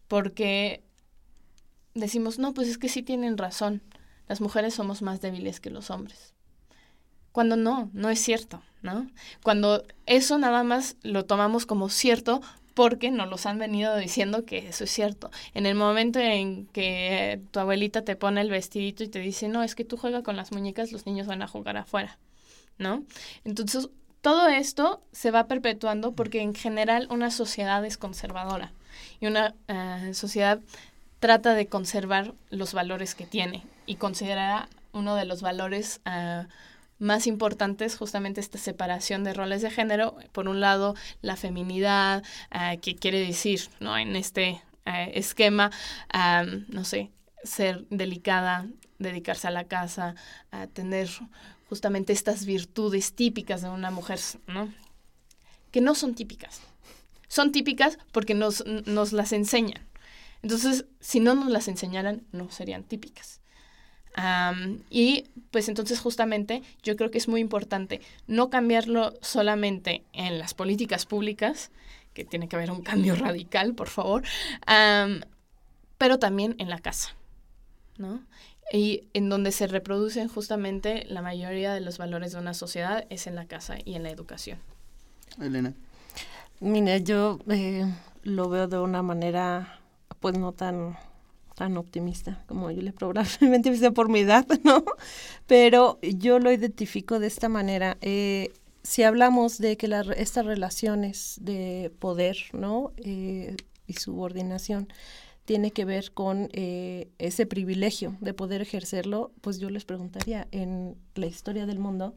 [0.07, 0.85] Porque
[1.94, 3.83] decimos, no, pues es que sí tienen razón.
[4.29, 6.33] Las mujeres somos más débiles que los hombres.
[7.33, 9.11] Cuando no, no es cierto, ¿no?
[9.42, 12.40] Cuando eso nada más lo tomamos como cierto
[12.74, 15.30] porque nos los han venido diciendo que eso es cierto.
[15.54, 19.62] En el momento en que tu abuelita te pone el vestidito y te dice, no,
[19.62, 22.18] es que tú juegas con las muñecas, los niños van a jugar afuera,
[22.78, 23.04] ¿no?
[23.44, 23.88] Entonces,
[24.20, 28.72] todo esto se va perpetuando porque en general una sociedad es conservadora
[29.20, 30.60] y una eh, sociedad
[31.20, 36.44] trata de conservar los valores que tiene y considera uno de los valores uh,
[36.98, 40.16] más importantes justamente esta separación de roles de género.
[40.33, 42.22] Por un lado, la feminidad,
[42.54, 43.96] uh, que quiere decir, ¿no?
[43.96, 45.70] En este uh, esquema,
[46.68, 47.11] no sé,
[47.42, 48.66] ser delicada,
[48.98, 50.14] dedicarse a la casa,
[50.50, 51.09] a tener
[51.68, 54.72] justamente estas virtudes típicas de una mujer, ¿no?
[55.70, 56.61] Que no son típicas.
[57.28, 59.85] Son típicas porque nos, nos las enseñan.
[60.42, 63.40] Entonces, si no nos las enseñaran, no serían típicas
[64.90, 70.55] y pues entonces justamente yo creo que es muy importante no cambiarlo solamente en las
[70.55, 71.70] políticas públicas,
[72.12, 74.22] que tiene que haber un cambio radical, por favor,
[75.98, 77.14] pero también en la casa,
[77.98, 78.20] ¿no?
[78.72, 83.27] Y en donde se reproducen justamente la mayoría de los valores de una sociedad es
[83.27, 84.59] en la casa y en la educación.
[85.38, 85.74] Elena.
[86.61, 87.85] Mira, yo eh,
[88.22, 89.81] lo veo de una manera
[90.20, 90.96] pues no tan
[91.54, 94.84] tan optimista como yo le probablemente sea por mi edad, ¿no?
[95.46, 97.96] Pero yo lo identifico de esta manera.
[98.00, 102.92] Eh, si hablamos de que estas relaciones de poder, ¿no?
[102.98, 104.88] Eh, y subordinación
[105.44, 110.96] tiene que ver con eh, ese privilegio de poder ejercerlo, pues yo les preguntaría, en
[111.14, 112.14] la historia del mundo,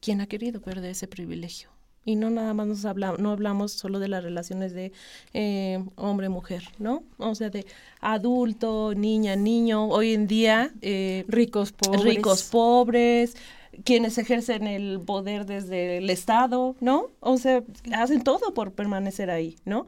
[0.00, 1.75] ¿quién ha querido perder ese privilegio?
[2.06, 4.92] Y no nada más nos habla, no hablamos solo de las relaciones de
[5.34, 7.02] eh, hombre-mujer, ¿no?
[7.18, 7.66] O sea, de
[8.00, 10.72] adulto, niña, niño, hoy en día...
[10.80, 12.04] Eh, ricos, pobres.
[12.04, 13.36] Ricos, pobres,
[13.84, 17.08] quienes ejercen el poder desde el Estado, ¿no?
[17.18, 19.84] O sea, hacen todo por permanecer ahí, ¿no?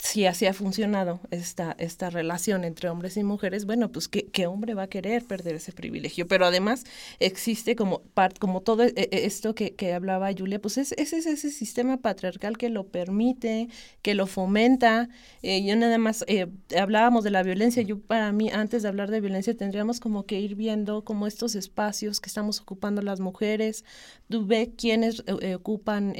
[0.00, 4.46] Si así ha funcionado esta, esta relación entre hombres y mujeres, bueno, pues ¿qué, ¿qué,
[4.46, 6.26] hombre va a querer perder ese privilegio?
[6.26, 6.84] Pero además
[7.18, 8.02] existe como,
[8.38, 12.56] como todo e, e, esto que, que hablaba Julia, pues es, es, ese sistema patriarcal
[12.56, 13.68] que lo permite,
[14.00, 15.10] que lo fomenta.
[15.42, 16.46] Eh, yo nada más eh,
[16.78, 20.40] hablábamos de la violencia, yo para mí antes de hablar de violencia tendríamos como que
[20.40, 23.84] ir viendo como estos espacios que estamos ocupando las mujeres,
[24.30, 26.14] tú ves quiénes eh, ocupan,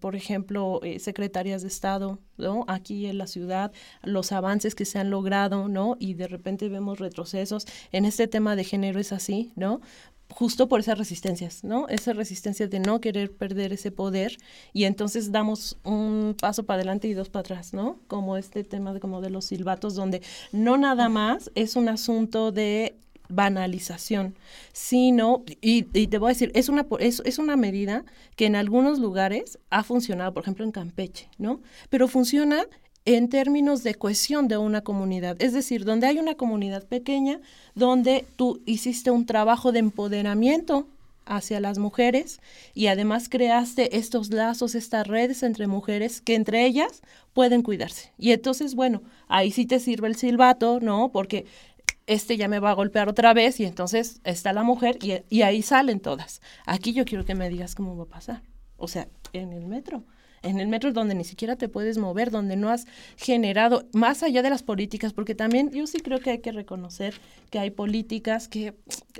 [0.00, 2.64] por ejemplo, secretarias de Estado, ¿no?
[2.68, 3.72] Aquí en la ciudad,
[4.02, 5.96] los avances que se han logrado, ¿no?
[5.98, 7.66] Y de repente vemos retrocesos.
[7.92, 9.80] En este tema de género es así, ¿no?
[10.30, 11.88] justo por esas resistencias, ¿no?
[11.88, 14.36] Esa resistencia de no querer perder ese poder
[14.72, 17.98] y entonces damos un paso para adelante y dos para atrás, ¿no?
[18.08, 20.22] Como este tema de como de los silbatos donde
[20.52, 22.96] no nada más es un asunto de
[23.28, 24.34] banalización,
[24.72, 28.04] sino, y, te voy a decir, es una, es, es una medida
[28.36, 31.60] que en algunos lugares ha funcionado, por ejemplo en Campeche, ¿no?
[31.90, 32.64] Pero funciona
[33.04, 37.40] en términos de cohesión de una comunidad, es decir, donde hay una comunidad pequeña,
[37.74, 40.86] donde tú hiciste un trabajo de empoderamiento
[41.28, 42.40] hacia las mujeres
[42.74, 48.12] y además creaste estos lazos, estas redes entre mujeres que entre ellas pueden cuidarse.
[48.18, 51.10] Y entonces, bueno, ahí sí te sirve el silbato, ¿no?
[51.12, 51.46] Porque
[52.08, 55.62] este ya me va a golpear otra vez y entonces está la mujer y, ahí
[55.62, 56.40] salen todas.
[56.66, 58.42] Aquí yo quiero que me digas cómo va a pasar.
[58.76, 60.04] O sea, en el metro.
[60.40, 64.40] En el metro donde ni siquiera te puedes mover, donde no has generado, más allá
[64.40, 67.14] de las políticas, porque también yo sí creo que hay que reconocer
[67.50, 68.74] que hay políticas que,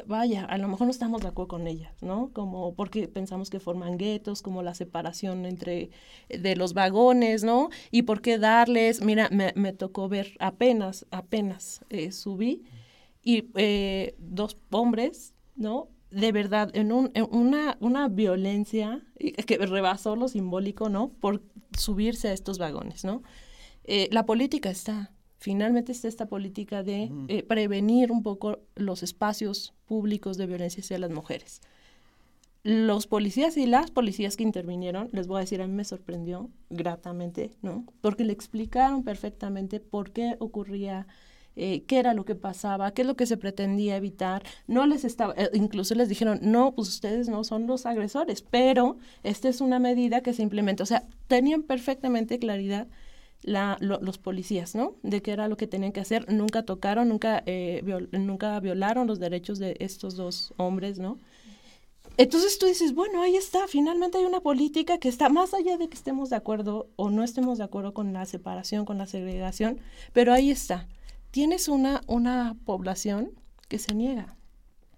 [0.06, 2.30] vaya, a lo mejor no estamos de acuerdo con ellas, ¿no?
[2.32, 5.90] Como porque pensamos que forman guetos, como la separación entre
[6.28, 7.68] de los vagones, ¿no?
[7.90, 12.62] Y por qué darles, mira, me, me tocó ver apenas, apenas eh, subí
[13.22, 15.88] y eh, dos hombres, ¿no?
[16.10, 21.10] De verdad, en, un, una, una violencia que rebasó lo simbólico, ¿no?
[21.20, 21.42] Por
[21.76, 23.22] subirse a estos vagones, ¿no?
[23.84, 29.74] Eh, la política está, finalmente está esta política de eh, prevenir un poco los espacios
[29.86, 31.60] públicos de violencia hacia las mujeres.
[32.64, 36.50] Los policías y las policías que intervinieron, les voy a decir, a mí me sorprendió
[36.68, 37.86] gratamente, ¿no?
[38.00, 41.06] Porque le explicaron perfectamente por qué ocurría
[41.58, 44.44] eh, qué era lo que pasaba, qué es lo que se pretendía evitar.
[44.68, 48.96] No les estaba, eh, incluso les dijeron, no, pues ustedes no son los agresores, pero
[49.24, 50.84] esta es una medida que se implementa.
[50.84, 52.86] O sea, tenían perfectamente claridad
[53.42, 54.94] la, los policías, ¿no?
[55.02, 56.32] De qué era lo que tenían que hacer.
[56.32, 61.18] Nunca tocaron, nunca, eh, nunca violaron los derechos de estos dos hombres, ¿no?
[62.18, 65.88] Entonces tú dices, bueno, ahí está, finalmente hay una política que está más allá de
[65.88, 69.78] que estemos de acuerdo o no estemos de acuerdo con la separación, con la segregación,
[70.12, 70.88] pero ahí está
[71.30, 73.30] tienes una, una población
[73.68, 74.36] que se niega,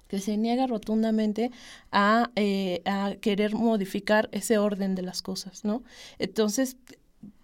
[0.09, 1.51] que se niega rotundamente
[1.93, 5.83] a, eh, a querer modificar ese orden de las cosas, ¿no?
[6.19, 6.77] Entonces,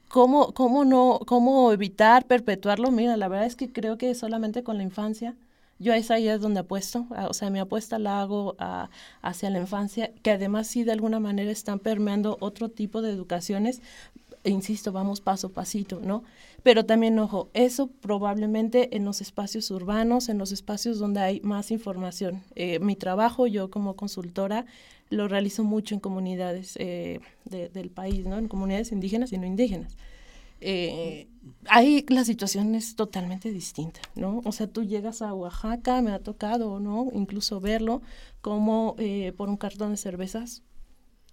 [0.09, 2.91] ¿cómo, cómo, no, ¿cómo evitar perpetuarlo?
[2.91, 5.37] Mira, la verdad es que creo que solamente con la infancia,
[5.79, 8.57] yo esa ahí es donde apuesto, o sea, mi apuesta la hago
[9.21, 13.83] hacia la infancia, que además sí de alguna manera están permeando otro tipo de educaciones,
[14.43, 16.23] e insisto, vamos paso a pasito, ¿no?
[16.67, 21.71] Pero también, ojo, eso probablemente en los espacios urbanos, en los espacios donde hay más
[21.71, 22.43] información.
[22.57, 24.67] Eh, mi trabajo, yo como consultora,
[25.09, 28.37] lo realizo mucho en comunidades eh, del país, ¿no?
[28.37, 29.97] En comunidades indígenas y no indígenas.
[30.61, 31.29] Eh,
[31.69, 34.43] ahí la situación es totalmente distinta, ¿no?
[34.45, 37.07] O sea, tú llegas a Oaxaca, me ha tocado, ¿no?
[37.13, 38.03] Incluso verlo,
[38.41, 38.97] como
[39.37, 40.65] por un cartón de cervezas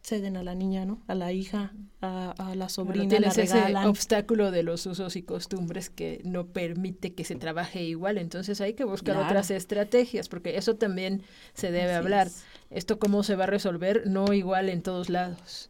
[0.04, 1.02] ceden a la niña, ¿no?
[1.08, 3.78] A la hija, a, la sobrina, la regalan.
[3.78, 8.18] ese obstáculo de los usos y costumbres que no permite que se trabaje igual.
[8.18, 12.30] Entonces hay que buscar otras estrategias, porque eso también se debe hablar.
[12.70, 15.70] Esto cómo se va a resolver, no igual en todos lados.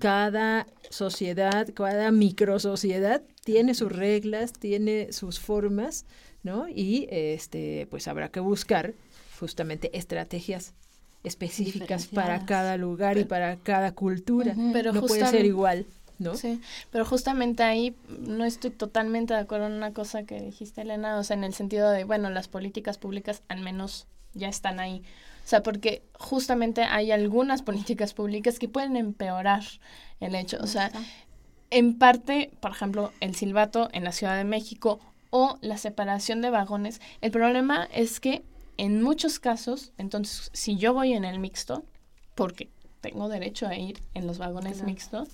[0.00, 6.04] Cada sociedad, cada microsociedad tiene sus reglas, tiene sus formas,
[6.42, 6.68] ¿no?
[6.68, 8.94] Y este, pues habrá que buscar
[9.38, 10.74] justamente estrategias
[11.24, 14.54] específicas para cada lugar y para cada cultura.
[14.72, 15.86] Pero no puede ser igual.
[16.18, 16.34] ¿No?
[16.34, 21.16] Sí, pero justamente ahí no estoy totalmente de acuerdo en una cosa que dijiste, Elena,
[21.16, 25.04] o sea, en el sentido de, bueno, las políticas públicas al menos ya están ahí.
[25.44, 29.62] O sea, porque justamente hay algunas políticas públicas que pueden empeorar
[30.18, 30.58] el hecho.
[30.60, 30.90] O sea,
[31.70, 34.98] en parte, por ejemplo, el silbato en la Ciudad de México
[35.30, 38.42] o la separación de vagones, el problema es que
[38.78, 41.84] en muchos casos, entonces, si yo voy en el mixto,
[42.34, 45.28] porque tengo derecho a ir en los vagones mixtos,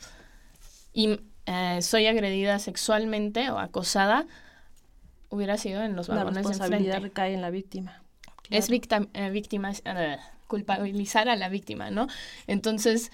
[0.93, 4.27] y eh, soy agredida sexualmente o acosada,
[5.29, 8.03] hubiera sido en los vagones la responsabilidad recae en la víctima.
[8.51, 12.09] Es víctima, eh, víctima eh, culpabilizar a la víctima, ¿no?
[12.47, 13.11] Entonces,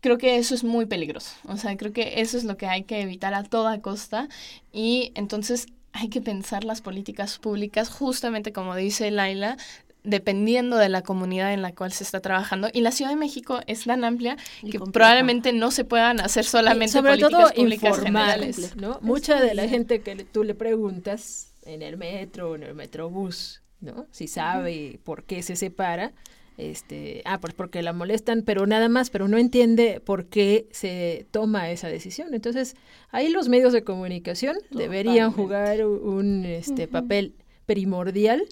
[0.00, 1.34] creo que eso es muy peligroso.
[1.46, 4.28] O sea, creo que eso es lo que hay que evitar a toda costa
[4.72, 5.66] y entonces
[5.98, 9.56] hay que pensar las políticas públicas justamente como dice Laila,
[10.04, 12.68] dependiendo de la comunidad en la cual se está trabajando.
[12.72, 14.36] Y la Ciudad de México es tan amplia
[14.70, 18.76] que probablemente no se puedan hacer solamente sobre políticas todo públicas generales.
[18.76, 18.98] ¿no?
[19.02, 24.06] Mucha de la gente que tú le preguntas en el metro, en el metrobús, ¿no?
[24.10, 26.12] Si sabe por qué se separa,
[26.58, 31.26] este, ah, pues porque la molestan, pero nada más, pero no entiende por qué se
[31.30, 32.34] toma esa decisión.
[32.34, 32.74] Entonces,
[33.10, 37.34] ahí los medios de comunicación deberían jugar un este, papel
[37.64, 38.44] primordial,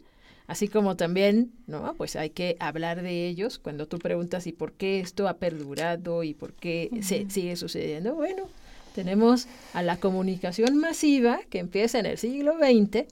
[0.47, 1.95] así como también, ¿no?
[1.95, 6.23] Pues hay que hablar de ellos cuando tú preguntas y por qué esto ha perdurado
[6.23, 8.15] y por qué se sigue sucediendo.
[8.15, 8.45] Bueno,
[8.95, 13.05] tenemos a la comunicación masiva que empieza en el siglo XX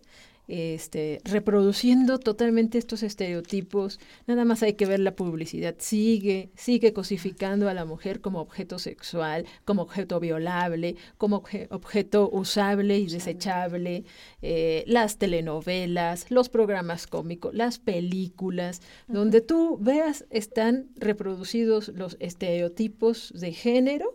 [0.48, 3.98] este, reproduciendo totalmente estos estereotipos.
[4.26, 5.74] Nada más hay que ver la publicidad.
[5.78, 12.98] Sigue, sigue cosificando a la mujer como objeto sexual, como objeto violable, como objeto usable
[12.98, 14.04] y desechable.
[14.42, 23.32] Eh, las telenovelas, los programas cómicos, las películas, donde tú veas están reproducidos los estereotipos
[23.34, 24.14] de género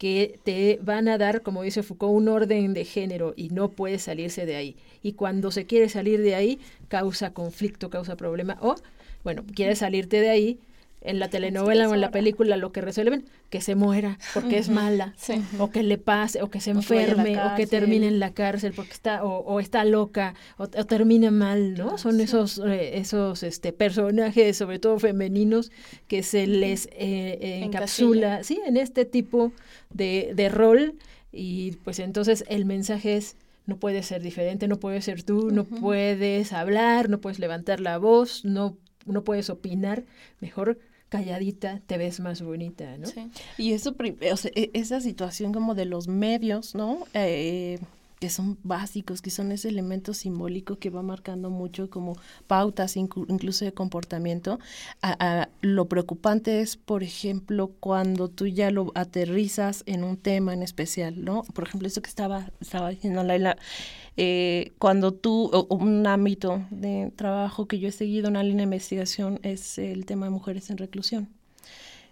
[0.00, 4.04] que te van a dar, como dice Foucault, un orden de género y no puedes
[4.04, 4.76] salirse de ahí.
[5.02, 8.56] Y cuando se quiere salir de ahí, causa conflicto, causa problema.
[8.62, 8.76] O,
[9.24, 10.58] bueno, quieres salirte de ahí,
[11.02, 14.68] en la telenovela o en la película lo que resuelven, que se muera porque es
[14.68, 15.14] mala,
[15.58, 18.92] o que le pase, o que se enferme, o que termine en la cárcel porque
[18.92, 21.98] está, o, está loca, o, termine mal, ¿no?
[21.98, 25.72] Son esos, eh, esos este, personajes, sobre todo femeninos,
[26.06, 29.52] que se les eh, encapsula, sí, en este tipo
[29.90, 30.94] de, de rol,
[31.32, 33.36] y pues entonces el mensaje es
[33.66, 37.98] no puedes ser diferente, no puedes ser tú, no puedes hablar, no puedes levantar la
[37.98, 38.76] voz, no,
[39.06, 40.04] no puedes opinar,
[40.40, 40.78] mejor
[41.10, 43.06] calladita te ves más bonita, ¿no?
[43.06, 43.28] Sí.
[43.58, 43.94] Y eso,
[44.32, 47.00] o sea, e, esa situación como de los medios, ¿no?
[47.12, 47.78] Eh,
[48.20, 53.64] que son básicos, que son ese elemento simbólico que va marcando mucho como pautas incluso
[53.64, 54.60] de comportamiento.
[55.62, 61.24] lo preocupante es, por ejemplo, cuando tú ya lo aterrizas en un tema en especial,
[61.24, 61.44] ¿no?
[61.54, 63.56] Por ejemplo, eso que estaba, estaba diciendo Laila,
[64.16, 69.40] eh, cuando tú, un ámbito de trabajo que yo he seguido, una línea de investigación,
[69.42, 71.28] es el tema de mujeres en reclusión.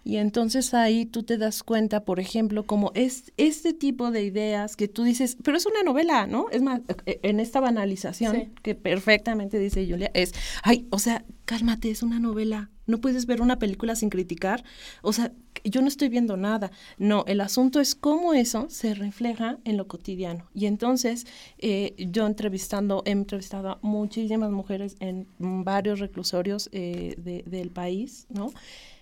[0.03, 4.75] Y entonces ahí tú te das cuenta, por ejemplo, como es este tipo de ideas
[4.75, 6.47] que tú dices, pero es una novela, ¿no?
[6.51, 10.33] Es más, e, en esta banalización que perfectamente dice Julia, es,
[10.63, 14.63] ay, o sea, cálmate, es una novela, no puedes ver una película sin criticar,
[15.01, 15.31] o sea,
[15.63, 16.71] yo no estoy viendo nada.
[16.97, 20.45] No, el asunto es cómo eso se refleja en lo cotidiano.
[20.53, 21.27] Y entonces,
[21.57, 28.51] eh, yo entrevistando, he entrevistado a muchísimas mujeres en varios reclusorios eh, del país, ¿no?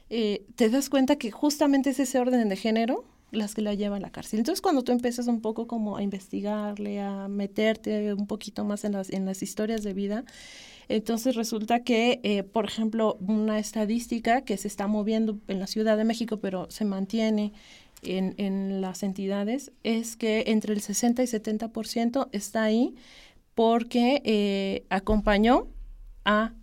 [0.10, 3.98] Eh, te das cuenta que justamente es ese orden de género las que la llevan
[3.98, 4.40] a la cárcel.
[4.40, 8.94] Entonces, cuando tú empiezas un poco como a investigarle, a meterte un poquito más en
[8.94, 10.24] las, en las historias de vida,
[10.90, 15.98] entonces resulta que, eh, por ejemplo, una estadística que se está moviendo en la Ciudad
[15.98, 17.54] de México, pero se mantiene
[18.04, 22.96] en, en las entidades, es que entre el 60 y 70% está ahí
[23.56, 25.68] porque eh, acompañó
[26.26, 26.54] a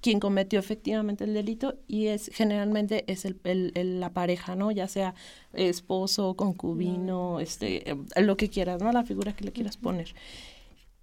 [0.00, 4.70] quien cometió efectivamente el delito y es generalmente es el, el, la pareja, ¿no?
[4.70, 5.14] Ya sea
[5.52, 8.92] esposo, concubino, este, eh, lo que quieras, ¿no?
[8.92, 10.14] La figura que le quieras poner.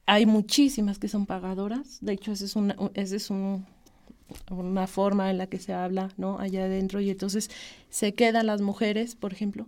[0.05, 3.65] Hay muchísimas que son pagadoras, de hecho esa es una, ese es un,
[4.49, 6.39] una forma en la que se habla, ¿no?
[6.39, 7.49] Allá adentro y entonces
[7.89, 9.67] se quedan las mujeres, por ejemplo,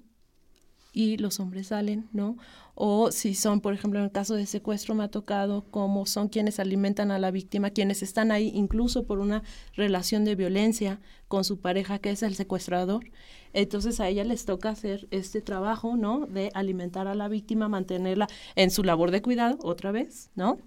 [0.96, 2.38] y los hombres salen, ¿no?
[2.74, 6.30] O si son, por ejemplo, en el caso de secuestro me ha tocado como son
[6.30, 9.44] quienes alimentan a la víctima, quienes están ahí incluso por una
[9.76, 13.06] relación de violencia con su pareja que es el secuestrador.
[13.52, 16.28] Entonces a ella les toca hacer este trabajo, ¿no?
[16.28, 20.60] De alimentar a la víctima, mantenerla en su labor de cuidado, otra vez, ¿no?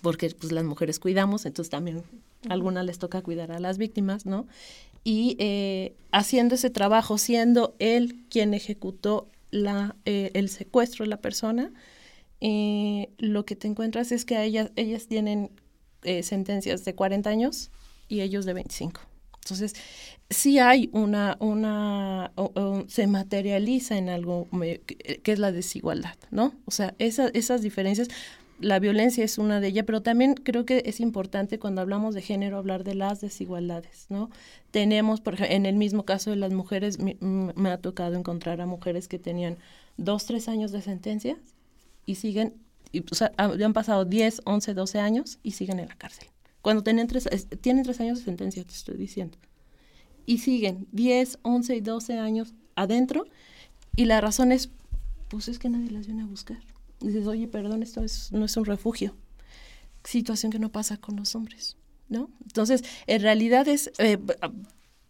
[0.00, 2.04] Porque pues las mujeres cuidamos, entonces también
[2.48, 4.46] a algunas les toca cuidar a las víctimas, ¿no?
[5.02, 9.28] Y eh, haciendo ese trabajo, siendo él quien ejecutó
[10.04, 11.72] eh, el secuestro de la persona,
[12.40, 15.50] eh, lo que te encuentras es que ellas, ellas tienen
[16.02, 17.70] eh, sentencias de 40 años
[18.08, 19.00] y ellos de 25.
[19.36, 19.74] Entonces,
[20.28, 22.32] sí hay una, una,
[22.88, 24.48] se materializa en algo
[24.86, 26.52] que, es la desigualdad, ¿no?
[26.64, 28.08] O sea, esas diferencias
[28.58, 32.22] la violencia es una de ellas, pero también creo que es importante cuando hablamos de
[32.22, 34.30] género hablar de las desigualdades, ¿no?
[34.70, 38.66] Tenemos, por ejemplo, en el mismo caso de las mujeres, me, ha tocado encontrar a
[38.66, 39.58] mujeres que tenían
[39.96, 41.36] dos, tres años de sentencia
[42.06, 42.54] y siguen,
[42.92, 46.28] y, o sea, han pasado 10, 11, 12 años y siguen en la cárcel.
[46.62, 47.28] Cuando tienen tres,
[47.60, 49.38] tienen tres años de sentencia, te estoy diciendo.
[50.24, 53.26] Y siguen 10, 11 y 12 años adentro
[53.96, 54.70] y la razón es,
[55.28, 56.58] pues es que nadie las viene a buscar.
[57.00, 59.16] Dices, oye, perdón, esto no es un refugio.
[60.04, 61.76] Situación que no pasa con los hombres,
[62.08, 62.30] ¿no?
[62.42, 64.18] Entonces, en realidad es, eh,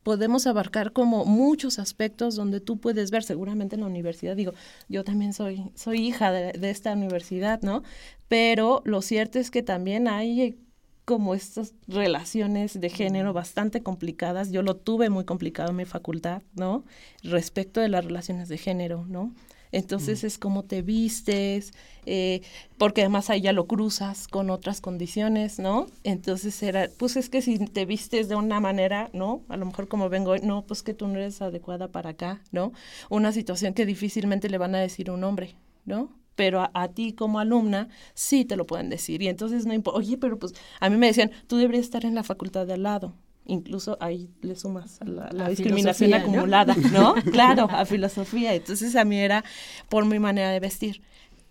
[0.02, 4.52] podemos abarcar como muchos aspectos donde tú puedes ver, seguramente en la universidad, digo,
[4.88, 7.82] yo también soy, soy hija de, de esta universidad, ¿no?
[8.28, 10.58] Pero lo cierto es que también hay
[11.06, 14.50] como estas relaciones de género bastante complicadas.
[14.50, 16.84] Yo lo tuve muy complicado en mi facultad, ¿no?
[17.22, 19.32] Respecto de las relaciones de género, ¿no?
[19.76, 21.74] Entonces es como te vistes,
[22.06, 22.40] eh,
[22.78, 25.86] porque además ahí ya lo cruzas con otras condiciones, ¿no?
[26.02, 29.42] Entonces era, pues es que si te vistes de una manera, ¿no?
[29.50, 32.72] A lo mejor como vengo, no, pues que tú no eres adecuada para acá, ¿no?
[33.10, 36.10] Una situación que difícilmente le van a decir a un hombre, ¿no?
[36.36, 39.22] pero a, ti como alumna sí te lo pueden decir.
[39.22, 42.14] Y entonces no importa, oye, pero pues a mí me decían, tú deberías estar en
[42.14, 43.14] la facultad de al lado.
[43.46, 47.14] Incluso ahí le sumas la, discriminación acumulada, ¿no?
[47.32, 48.54] claro, a filosofía.
[48.54, 49.44] Entonces a mí era
[49.88, 51.02] por mi manera de vestir.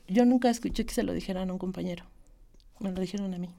[0.07, 2.05] Yo nunca escuché que se lo dijeran a un compañero.
[2.79, 3.49] Me lo dijeron a mí.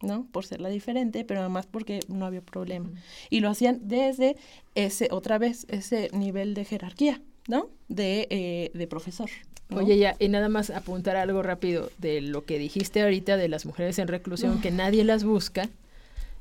[0.00, 0.26] ¿no?
[0.30, 2.90] Por ser la diferente, pero además porque no había problema.
[3.30, 4.36] Y lo hacían desde
[4.74, 7.68] ese, otra vez, ese nivel de jerarquía, ¿no?
[7.88, 9.28] De, eh, de profesor.
[9.74, 13.66] Oye, ya, y nada más apuntar algo rápido de lo que dijiste ahorita de las
[13.66, 15.68] mujeres en reclusión, que nadie las busca.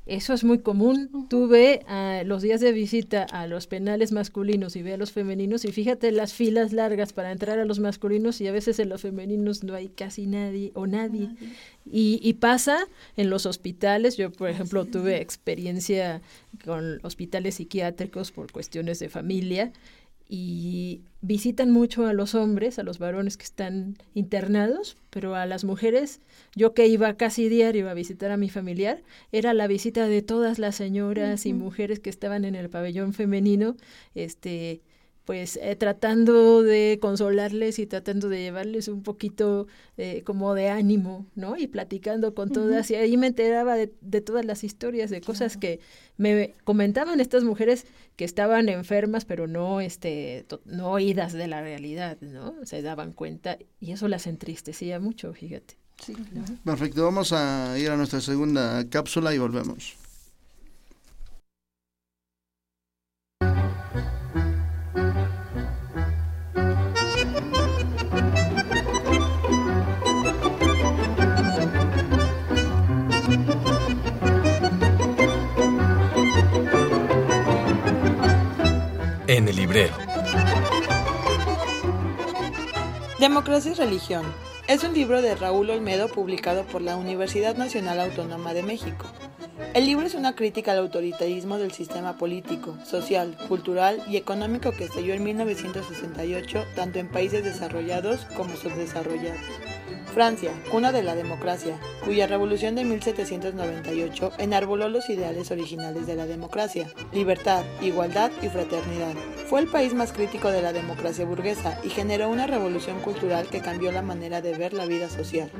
[0.07, 1.27] Eso es muy común.
[1.29, 5.11] Tú ve a los días de visita a los penales masculinos y ve a los
[5.11, 8.89] femeninos y fíjate las filas largas para entrar a los masculinos y a veces en
[8.89, 11.29] los femeninos no hay casi nadie o nadie.
[11.89, 14.17] Y, y, pasa en los hospitales.
[14.17, 16.21] Yo, por ejemplo, tuve experiencia
[16.65, 19.71] con hospitales psiquiátricos por cuestiones de familia
[20.29, 25.63] y visitan mucho a los hombres, a los varones que están internados, pero a las
[25.63, 26.19] mujeres,
[26.55, 30.59] yo que iba casi diario a visitar a mi familiar, era la visita de todas
[30.59, 33.77] las señoras y mujeres que estaban en el pabellón femenino,
[34.15, 34.81] este,
[35.27, 39.67] pues eh, tratando de consolarles y tratando de llevarles un poquito
[39.97, 41.57] eh, como de ánimo, ¿no?
[41.57, 42.89] Y platicando con todas.
[42.91, 45.81] Y ahí me enteraba de, de, todas las historias, de cosas que
[46.15, 52.17] me comentaban estas mujeres que estaban enfermas, pero no, este, no oídas de la realidad,
[52.21, 52.55] ¿no?
[52.63, 55.75] Se daban cuenta y eso las entristecía mucho, fíjate.
[56.01, 56.15] Sí.
[56.63, 59.97] Perfecto, vamos a ir a nuestra segunda cápsula y volvemos.
[79.27, 79.93] En el librero.
[83.19, 84.25] Democracia y Religión.
[84.67, 89.05] Es un libro de Raúl Olmedo publicado por la Universidad Nacional Autónoma de México.
[89.73, 94.85] El libro es una crítica al autoritarismo del sistema político, social, cultural y económico que
[94.85, 99.41] estalló en 1968 tanto en países desarrollados como subdesarrollados.
[100.17, 106.25] Francia, cuna de la democracia, cuya revolución de 1798 enarboló los ideales originales de la
[106.25, 109.13] democracia, libertad, igualdad y fraternidad.
[109.47, 113.61] Fue el país más crítico de la democracia burguesa y generó una revolución cultural que
[113.61, 115.51] cambió la manera de ver la vida social.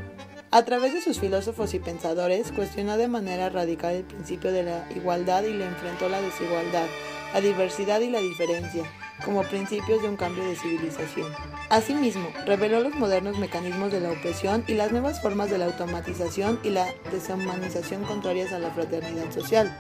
[0.50, 4.88] A través de sus filósofos y pensadores, cuestionó de manera radical el principio de la
[4.96, 6.88] igualdad y le enfrentó la desigualdad,
[7.32, 8.86] la diversidad y la diferencia,
[9.26, 11.32] como principios de un cambio de civilización.
[11.70, 16.60] Asimismo, reveló los modernos mecanismos de la opresión y las nuevas formas de la automatización
[16.64, 19.78] y la deshumanización contrarias a la fraternidad social.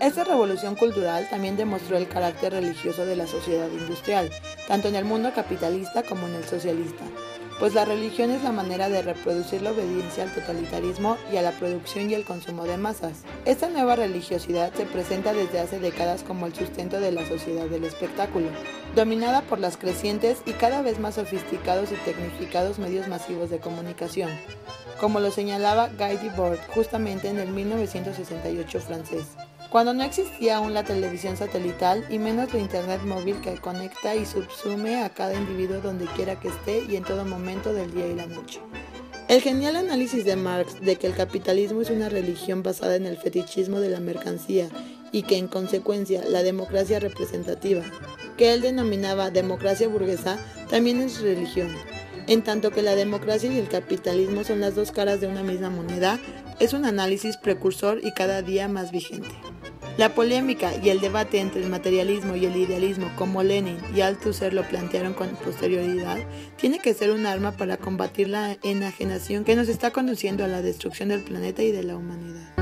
[0.00, 4.30] Esta revolución cultural también demostró el carácter religioso de la sociedad industrial,
[4.68, 7.04] tanto en el mundo capitalista como en el socialista,
[7.58, 11.52] pues la religión es la manera de reproducir la obediencia al totalitarismo y a la
[11.52, 13.24] producción y el consumo de masas.
[13.44, 17.84] Esta nueva religiosidad se presenta desde hace décadas como el sustento de la sociedad del
[17.84, 18.48] espectáculo,
[18.94, 24.30] dominada por las crecientes y cada vez más sofisticados y tecnificados medios masivos de comunicación,
[25.00, 29.26] como lo señalaba Guy Debord justamente en el 1968 francés
[29.70, 34.24] cuando no existía aún la televisión satelital y menos la internet móvil que conecta y
[34.24, 38.14] subsume a cada individuo donde quiera que esté y en todo momento del día y
[38.14, 38.60] la noche.
[39.28, 43.18] El genial análisis de Marx de que el capitalismo es una religión basada en el
[43.18, 44.68] fetichismo de la mercancía
[45.12, 47.82] y que en consecuencia la democracia representativa,
[48.38, 50.38] que él denominaba democracia burguesa,
[50.70, 51.68] también es religión.
[52.26, 55.68] En tanto que la democracia y el capitalismo son las dos caras de una misma
[55.68, 56.18] moneda,
[56.58, 59.28] es un análisis precursor y cada día más vigente.
[59.98, 64.54] La polémica y el debate entre el materialismo y el idealismo, como Lenin y Althusser
[64.54, 66.18] lo plantearon con posterioridad,
[66.56, 70.62] tiene que ser un arma para combatir la enajenación que nos está conduciendo a la
[70.62, 72.54] destrucción del planeta y de la humanidad.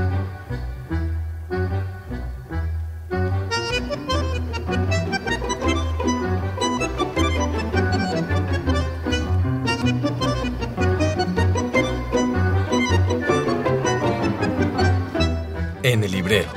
[15.83, 16.49] En el librero.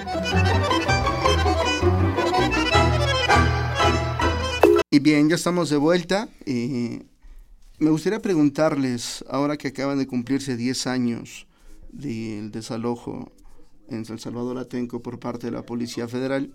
[5.00, 6.28] Bien, ya estamos de vuelta.
[6.44, 7.02] Eh,
[7.78, 11.46] me gustaría preguntarles, ahora que acaban de cumplirse 10 años
[11.90, 13.32] del desalojo
[13.88, 16.52] en San Salvador Atenco por parte de la Policía Federal,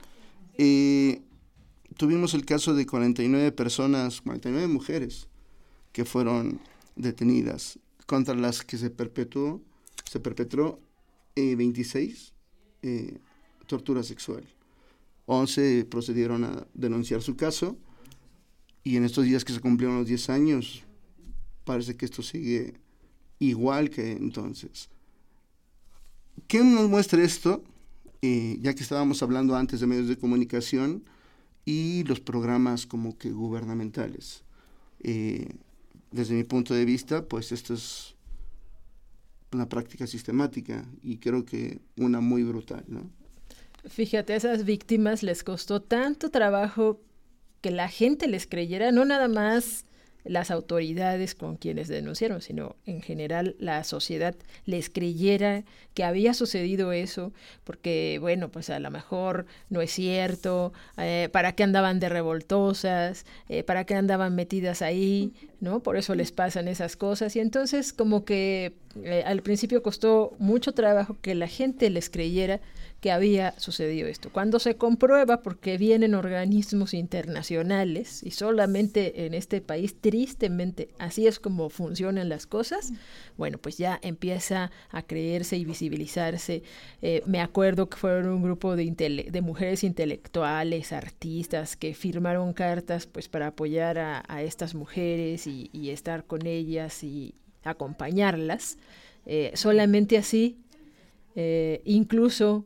[0.57, 1.21] eh,
[1.97, 5.27] tuvimos el caso de 49 personas, 49 mujeres
[5.91, 6.59] que fueron
[6.95, 9.61] detenidas, contra las que se perpetuó,
[10.09, 10.79] se perpetró
[11.35, 12.33] 26
[12.83, 13.17] eh,
[13.65, 14.43] tortura sexual.
[15.25, 17.77] 11 procedieron a denunciar su caso
[18.86, 20.83] y en estos días que se cumplieron los 10 años,
[21.65, 22.75] parece que esto sigue
[23.39, 24.89] igual que entonces.
[26.47, 27.63] ¿Qué nos muestra esto?
[28.21, 31.03] Eh, ya que estábamos hablando antes de medios de comunicación
[31.65, 34.43] y los programas como que gubernamentales.
[35.01, 35.49] Eh,
[36.11, 38.15] desde mi punto de vista, pues esto es
[39.51, 42.86] una práctica sistemática y creo que una muy brutal.
[43.89, 47.01] Fíjate, a esas víctimas les costó tanto trabajo
[47.66, 49.86] que la gente les creyera, no nada más
[50.24, 54.36] las autoridades con quienes denunciaron, sino en general la sociedad
[54.66, 55.63] les creyera
[55.95, 61.53] que había sucedido eso, porque bueno, pues a lo mejor no es cierto, eh, para
[61.53, 65.80] qué andaban de revoltosas, eh, para qué andaban metidas ahí, ¿no?
[65.80, 67.36] Por eso les pasan esas cosas.
[67.36, 72.61] Y entonces como que eh, al principio costó mucho trabajo que la gente les creyera
[73.06, 74.32] que había sucedido esto.
[74.32, 81.39] Cuando se comprueba, porque vienen organismos internacionales y solamente en este país, tristemente, así es
[81.39, 82.93] como funcionan las cosas,
[83.38, 86.64] bueno, pues ya empieza a creerse y visibilizarse.
[87.03, 93.30] Eh, me acuerdo que fueron un grupo de, mujeres intelectuales, artistas, que firmaron cartas pues
[93.30, 98.80] para apoyar a, estas mujeres y, estar con ellas y acompañarlas.
[99.28, 100.58] Eh, solamente así,
[101.36, 102.66] eh, incluso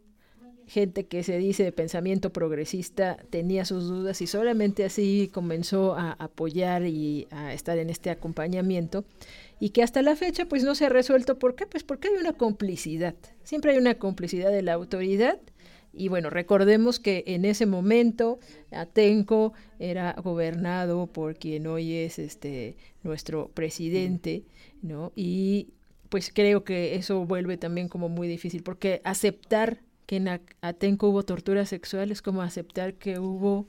[0.70, 6.11] gente que se dice de pensamiento progresista tenía sus dudas y solamente así comenzó a
[6.13, 9.03] apoyar y a estar en este acompañamiento
[9.59, 11.39] y que hasta la fecha pues no se ha resuelto.
[11.39, 11.65] ¿Por qué?
[11.65, 13.15] Pues porque hay una complicidad.
[13.43, 15.39] Siempre hay una complicidad de la autoridad.
[15.91, 18.39] Y bueno, recordemos que en ese momento
[18.70, 24.43] Atenco era gobernado por quien hoy es este nuestro presidente,
[24.84, 25.11] ¿no?
[25.15, 25.70] Y
[26.09, 29.80] pues creo que eso vuelve también como muy difícil, porque aceptar
[30.10, 30.28] que en
[30.62, 33.68] Atenco hubo tortura sexual es como aceptar que hubo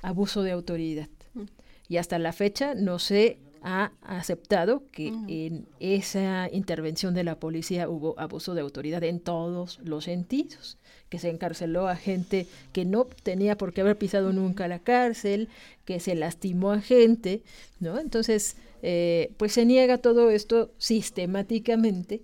[0.00, 1.10] abuso de autoridad.
[1.34, 1.42] Mm.
[1.90, 7.90] Y hasta la fecha no se ha aceptado que en esa intervención de la policía
[7.90, 10.78] hubo abuso de autoridad en todos los sentidos,
[11.10, 15.50] que se encarceló a gente que no tenía por qué haber pisado nunca la cárcel,
[15.84, 17.42] que se lastimó a gente,
[17.78, 18.00] ¿no?
[18.00, 22.22] Entonces, eh, pues se niega todo esto sistemáticamente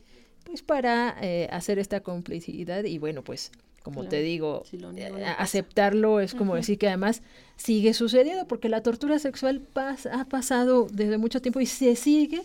[0.51, 3.53] pues para eh, hacer esta complicidad y bueno, pues
[3.85, 7.23] como te digo, eh, aceptarlo es como decir que además
[7.57, 9.63] sigue sucediendo porque la tortura sexual
[10.13, 12.43] ha pasado desde mucho tiempo y se sigue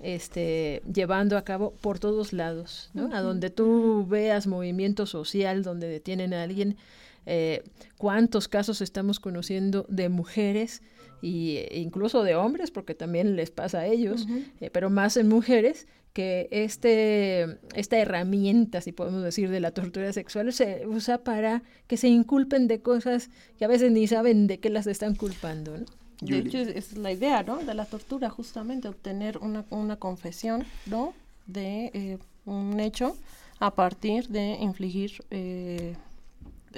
[0.00, 3.14] este, llevando a cabo por todos lados, ¿no?
[3.14, 6.76] A donde tú veas movimiento social, donde detienen a alguien,
[7.24, 7.62] eh,
[7.96, 10.82] cuántos casos estamos conociendo de mujeres
[11.22, 14.26] e incluso de hombres, porque también les pasa a ellos,
[14.72, 15.86] pero más en mujeres,
[16.18, 21.96] que este, esta herramienta, si podemos decir, de la tortura sexual se usa para que
[21.96, 25.78] se inculpen de cosas que a veces ni saben de qué las están culpando.
[25.78, 25.84] ¿no?
[26.20, 27.58] De hecho, es, la idea, ¿no?
[27.58, 31.14] De la tortura, justamente, obtener una, una confesión, ¿no?
[31.46, 33.16] De eh, un hecho
[33.60, 35.94] a partir de infligir eh,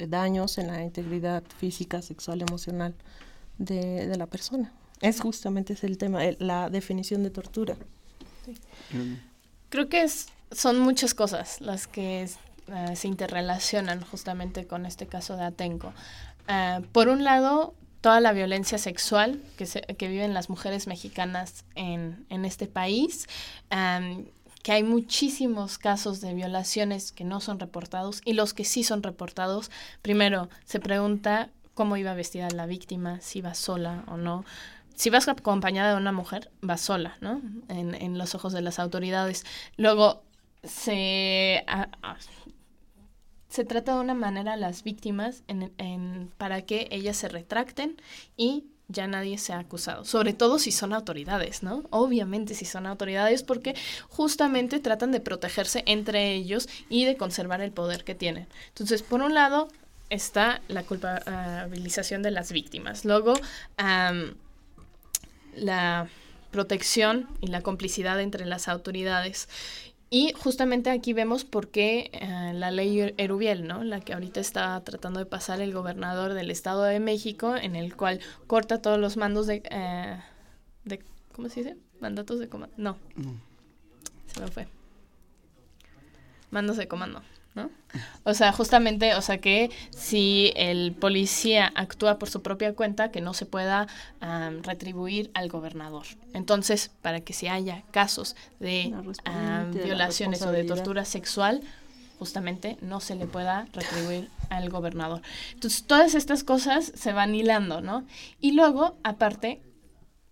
[0.06, 2.94] daños en la integridad física, sexual, emocional
[3.56, 4.70] de, de la persona.
[5.00, 7.76] Es justamente ese el tema, la definición de tortura.
[8.44, 8.54] Sí.
[9.70, 15.36] Creo que es, son muchas cosas las que eh, se interrelacionan justamente con este caso
[15.36, 15.92] de Atenco.
[16.48, 19.66] Eh, por un lado, toda la violencia sexual que,
[19.96, 23.26] que viven las mujeres mexicanas en, en este país,
[24.62, 29.02] que hay muchísimos casos de violaciones que no son reportados y los que sí son
[29.02, 29.70] reportados,
[30.02, 34.44] primero se pregunta cómo iba vestida la víctima, si iba sola o no
[35.00, 37.40] si vas acompañada de una mujer, vas sola, ¿no?
[37.68, 39.46] En, los ojos de las autoridades.
[39.78, 40.22] Luego,
[40.62, 41.64] se,
[43.48, 45.42] se trata de una manera a las víctimas
[46.36, 47.96] para que ellas se retracten
[48.36, 51.84] y ya nadie se ha acusado, sobre todo si son autoridades, ¿no?
[51.88, 53.74] Obviamente si son autoridades porque
[54.10, 58.48] justamente tratan de protegerse entre ellos y de conservar el poder que tienen.
[58.68, 59.68] Entonces, por un lado
[60.10, 63.06] está la culpabilización de las víctimas.
[63.06, 63.32] Luego,
[65.54, 66.08] la
[66.50, 69.48] protección y la complicidad entre las autoridades.
[70.12, 73.84] y justamente aquí vemos por qué eh, la ley Erubiel, ¿no?
[73.84, 77.96] La que ahorita está tratando de pasar el gobernador del Estado de México, en el
[77.96, 80.20] cual corta todos los mandos de, eh,
[80.84, 81.00] de
[81.32, 81.76] ¿cómo se dice?
[82.00, 82.74] Mandatos de comando.
[82.76, 82.96] No.
[84.26, 84.66] Se me fue.
[86.50, 87.22] Mandos de comando.
[87.54, 87.70] ¿No?
[88.22, 93.20] O sea, justamente, o sea que si el policía actúa por su propia cuenta, que
[93.20, 93.88] no se pueda
[94.62, 96.06] retribuir al gobernador.
[96.32, 98.94] Entonces, para que si haya casos de
[99.84, 101.62] violaciones o de tortura sexual,
[102.18, 105.22] justamente no se le pueda retribuir al gobernador.
[105.54, 108.04] Entonces, todas estas cosas se van hilando, ¿no?
[108.40, 109.62] Y luego, aparte,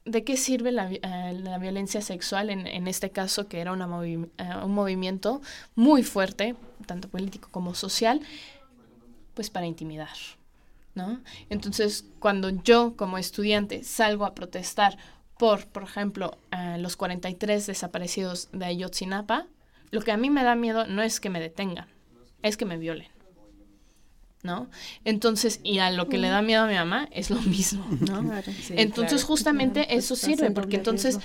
[0.09, 4.17] ¿de qué sirve la, eh, violencia sexual en, en, este caso, que era una eh,
[4.65, 5.43] un movimiento
[5.75, 6.57] muy fuerte,
[6.87, 8.21] tanto político como social?
[9.35, 10.17] Pues para intimidar,
[10.95, 11.21] ¿no?
[11.51, 14.99] Entonces, cuando yo como estudiante salgo a protestar
[15.39, 16.37] por, por ejemplo,
[16.79, 19.47] los 43 desaparecidos de Ayotzinapa,
[19.91, 21.87] lo que a mí me da miedo no es que me detengan,
[22.43, 23.18] es que me violen.
[24.43, 24.69] ¿No?
[25.05, 28.33] Entonces, y a lo que le da miedo a mi mamá es lo mismo, ¿no?
[28.71, 31.19] entonces, justamente eso sirve, porque entonces,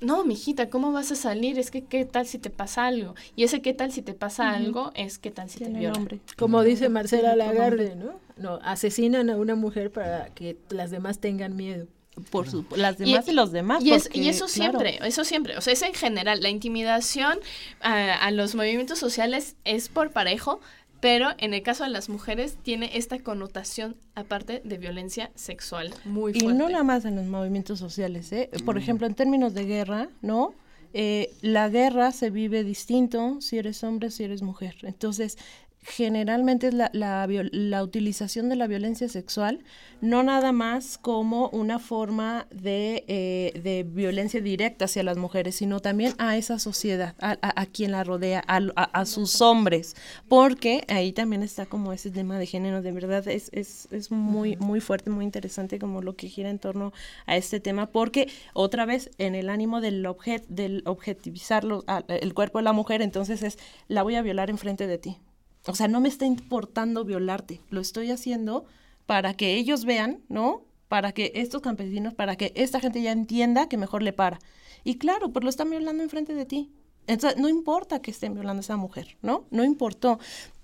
[0.00, 1.58] no, mijita, ¿cómo vas a salir?
[1.58, 3.14] Es que qué tal si te pasa algo.
[3.36, 5.98] Y ese qué tal si te pasa algo es qué tal si te viola.
[6.36, 8.20] Como dice Marcela Lagarde, ¿no?
[8.36, 11.86] No, asesinan a una mujer para que las demás tengan miedo
[12.30, 13.82] por su, las demás y, los demás.
[13.84, 17.38] Y, eso siempre, eso siempre, o sea, es en general, la intimidación
[17.80, 20.60] a, a, los movimientos sociales es por parejo,
[21.04, 26.32] pero en el caso de las mujeres tiene esta connotación aparte de violencia sexual muy
[26.32, 26.48] fuerte.
[26.50, 28.48] Y no nada más en los movimientos sociales, ¿eh?
[28.64, 28.78] Por mm.
[28.78, 30.54] ejemplo, en términos de guerra, ¿no?
[30.94, 34.76] Eh, la guerra se vive distinto si eres hombre, si eres mujer.
[34.80, 35.36] Entonces,
[35.84, 39.62] generalmente es la, la, la, utilización de la violencia sexual,
[40.00, 45.80] no nada más como una forma de, eh, de violencia directa hacia las mujeres, sino
[45.80, 49.94] también a esa sociedad, a, a, quien la rodea, a, a, sus hombres,
[50.26, 54.56] porque ahí también está como ese tema de género, de verdad es, es, es muy,
[54.56, 56.94] muy fuerte, muy interesante como lo que gira en torno
[57.26, 61.64] a este tema, porque otra vez en el ánimo del, objet, del objetivizar
[62.08, 63.58] el cuerpo de la mujer, entonces es,
[63.88, 65.18] la voy a violar enfrente de ti
[65.66, 68.64] o sea, no me está importando violarte, lo estoy haciendo
[69.06, 70.64] para que ellos vean, ¿no?
[70.88, 74.38] Para que estos campesinos, para que esta gente ya entienda que mejor le para.
[74.84, 76.70] Y claro, pues lo están violando enfrente de ti.
[77.06, 79.46] Entonces, no importa que estén violando a esa mujer, ¿no?
[79.50, 80.18] No importó.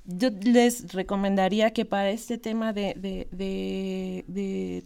[0.05, 2.95] Yo les recomendaría que para este tema de,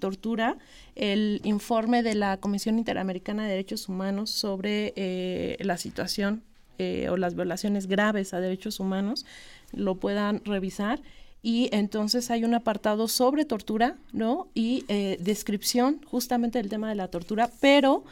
[0.00, 0.58] tortura,
[0.96, 6.42] el informe de la Comisión Interamericana de Derechos Humanos sobre eh, la situación
[6.78, 9.24] eh, o las violaciones graves a derechos humanos
[9.72, 11.00] lo puedan revisar.
[11.42, 14.48] Y entonces hay un apartado sobre tortura, ¿no?
[14.54, 18.04] Y eh, descripción justamente del tema de la tortura, pero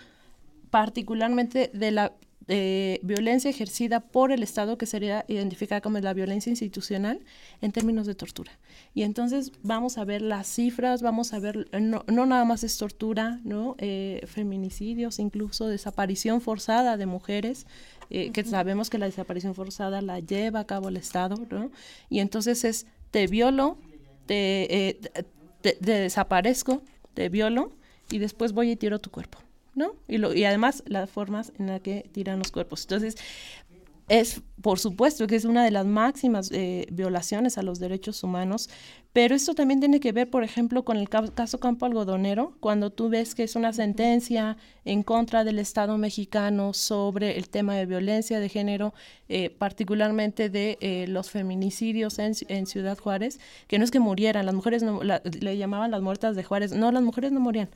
[0.71, 2.13] particularmente de la
[2.49, 7.21] eh, violencia ejercida por el Estado, que sería identificada como la violencia institucional,
[7.63, 8.53] en términos de tortura.
[8.95, 13.41] Y entonces vamos a ver las cifras, vamos a ver, no, nada más es tortura,
[13.45, 13.77] ¿no?
[14.27, 17.67] Feminicidios, incluso desaparición forzada de mujeres,
[18.15, 21.71] eh, que sabemos que la desaparición forzada la lleva a cabo el Estado, ¿no?
[22.11, 23.79] Y entonces es, te violo,
[24.27, 25.01] te, eh,
[25.63, 26.83] te, desaparezco,
[27.15, 27.73] te violo
[28.11, 29.39] y después voy y tiro tu cuerpo,
[29.75, 29.95] ¿no?
[30.09, 32.83] Y, lo, y además las formas en las que tiran los cuerpos.
[32.83, 33.17] Entonces,
[34.13, 38.69] es, por supuesto, que es una de las máximas eh, violaciones a los derechos humanos,
[39.15, 43.09] pero esto también tiene que ver, por ejemplo, con el caso Campo Algodonero, cuando tú
[43.09, 48.39] ves que es una sentencia en contra del Estado mexicano sobre el tema de violencia
[48.39, 48.93] de género,
[49.31, 54.55] eh, particularmente de eh, los feminicidios en, Ciudad Juárez, que no es que murieran, las
[54.55, 57.71] mujeres no, le llamaban las muertas de Juárez, no, las mujeres no morían,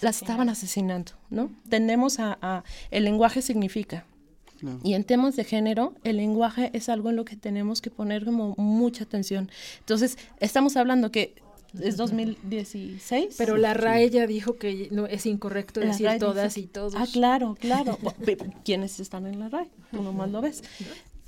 [0.00, 1.50] las, estaban asesinando, ¿no?
[1.68, 4.06] Tenemos a el lenguaje significa,
[4.82, 8.24] y en temas de género, el lenguaje es algo en lo que tenemos que poner
[8.24, 9.50] como mucha atención.
[9.80, 11.34] Entonces, estamos hablando que
[11.78, 13.34] es 2016.
[13.38, 16.94] Pero la RAE ya dijo que no es incorrecto decir todas y todos.
[16.96, 17.98] Ah, claro, claro.
[18.64, 19.70] ¿Quiénes están en la RAE?
[19.90, 20.62] Tú nomás lo ves.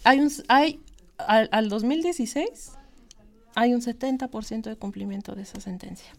[0.04, 0.80] Hay un, hay,
[1.18, 2.72] al, al 2016
[3.54, 6.12] hay un 70% de cumplimiento de esa sentencia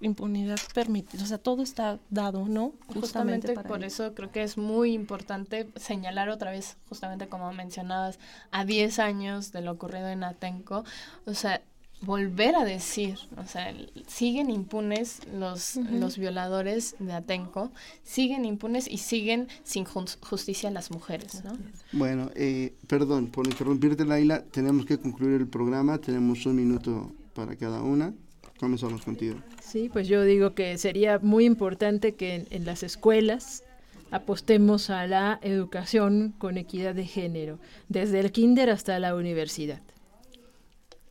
[0.00, 2.72] impunidad permitida, o sea, todo está dado, ¿no?
[2.92, 8.18] Justamente, por eso creo que es muy importante señalar otra vez, justamente como mencionabas,
[8.50, 10.84] a 10 años de lo ocurrido en Atenco,
[11.24, 11.62] o sea,
[12.02, 13.74] volver a decir, o sea,
[14.06, 17.70] siguen impunes los, los violadores de Atenco,
[18.02, 21.56] siguen impunes y siguen sin justicia las mujeres, ¿no?
[21.92, 27.56] Bueno, eh, perdón por interrumpirte, Laila, tenemos que concluir el programa, tenemos un minuto para
[27.56, 28.12] cada una.
[28.58, 29.36] Comenzamos contigo.
[29.62, 33.64] Sí, pues yo digo que sería muy importante que en, las escuelas
[34.10, 39.82] apostemos a la educación con equidad de género, desde el kinder hasta la universidad.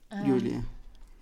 [0.09, 0.63] Julia.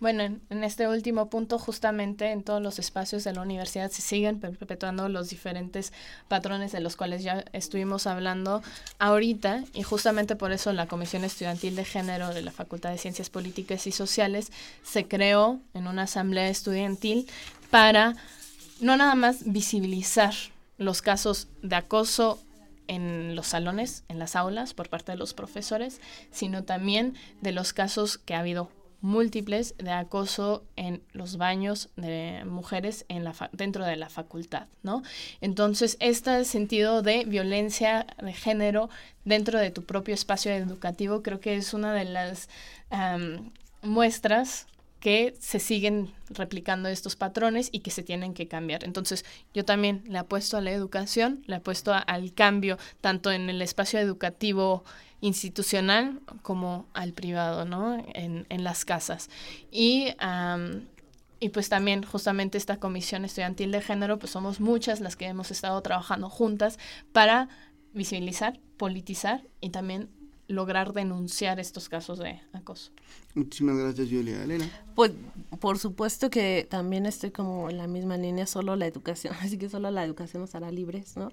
[0.04, 4.38] Bueno, en, este último punto, justamente en todos los espacios de la universidad se siguen
[4.38, 5.94] perpetuando los diferentes
[6.28, 8.62] patrones de los cuales ya estuvimos hablando
[9.00, 13.30] ahorita, y justamente por eso la Comisión Estudiantil de Género de la Facultad de Ciencias
[13.30, 14.52] Políticas y Sociales
[14.84, 17.26] se creó en una asamblea estudiantil
[17.72, 18.18] para
[18.82, 20.34] no nada más visibilizar
[20.78, 22.44] los casos de acoso
[22.90, 27.72] en los salones, en las aulas por parte de los profesores, sino también de los
[27.72, 28.70] casos que ha habido
[29.04, 35.04] múltiples de acoso en los baños de mujeres en la dentro de la facultad, ¿no?
[35.42, 38.90] Entonces, este sentido de violencia de género
[39.26, 42.48] dentro de tu propio espacio educativo creo que es una de las
[43.82, 44.68] muestras
[45.02, 48.86] que se siguen replicando estos patrones y que se tienen que cambiar.
[48.86, 53.62] Entonces, yo también le apuesto a la educación, le apuesto al cambio tanto en el
[53.62, 54.86] espacio educativo
[55.24, 58.06] institucional como al privado, ¿no?
[58.14, 59.30] En, en las casas.
[59.72, 60.10] Y,
[61.40, 65.50] y pues también justamente esta comisión estudiantil de género, pues somos muchas las que hemos
[65.50, 66.78] estado trabajando juntas
[67.14, 67.48] para
[67.94, 70.10] visibilizar, politizar y también
[70.50, 72.92] lograr denunciar estos casos de acoso.
[73.34, 74.44] Muchísimas gracias, Julia.
[74.44, 74.70] Elena.
[74.94, 75.14] Pues
[75.62, 79.70] por supuesto que también estoy como en la misma línea, solo la educación, así que
[79.70, 81.32] solo la educación nos hará libres, ¿no?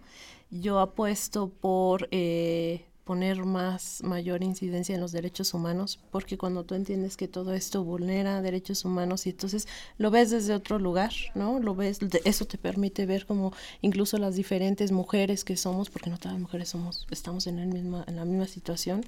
[0.53, 6.74] Yo apuesto por eh, poner más mayor incidencia en los derechos humanos, porque cuando tú
[6.74, 9.66] entiendes que todo esto vulnera derechos humanos y entonces
[9.98, 11.59] lo ves desde otro lugar, ¿no?
[11.59, 16.18] Lo ves, eso te permite ver como incluso las diferentes mujeres que somos, porque no
[16.18, 19.05] todas las mujeres somos, estamos en, el misma, en la misma situación.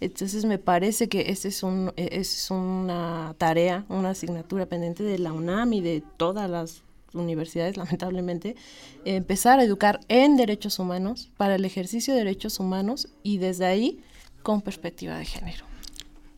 [0.00, 5.32] Entonces me parece que esa es, un, es una tarea, una asignatura pendiente de la
[5.32, 6.82] UNAM y de todas las
[7.14, 8.56] universidades, lamentablemente,
[9.04, 14.00] empezar a educar en derechos humanos, para el ejercicio de derechos humanos y desde ahí
[14.42, 15.64] con perspectiva de género.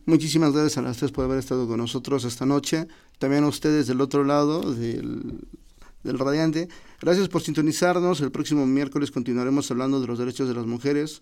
[0.05, 2.87] Muchísimas gracias a las tres por haber estado con nosotros esta noche.
[3.19, 5.41] También a ustedes del otro lado del,
[6.03, 6.69] del radiante.
[7.01, 8.21] Gracias por sintonizarnos.
[8.21, 11.21] El próximo miércoles continuaremos hablando de los derechos de las mujeres.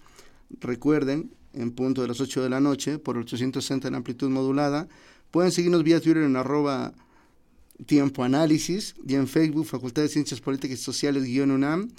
[0.61, 4.87] Recuerden, en punto de las 8 de la noche, por 860 en amplitud modulada.
[5.31, 6.93] Pueden seguirnos vía Twitter en arroba
[7.85, 11.89] Tiempo Análisis y en Facebook Facultad de Ciencias Políticas y Sociales guion UNAM.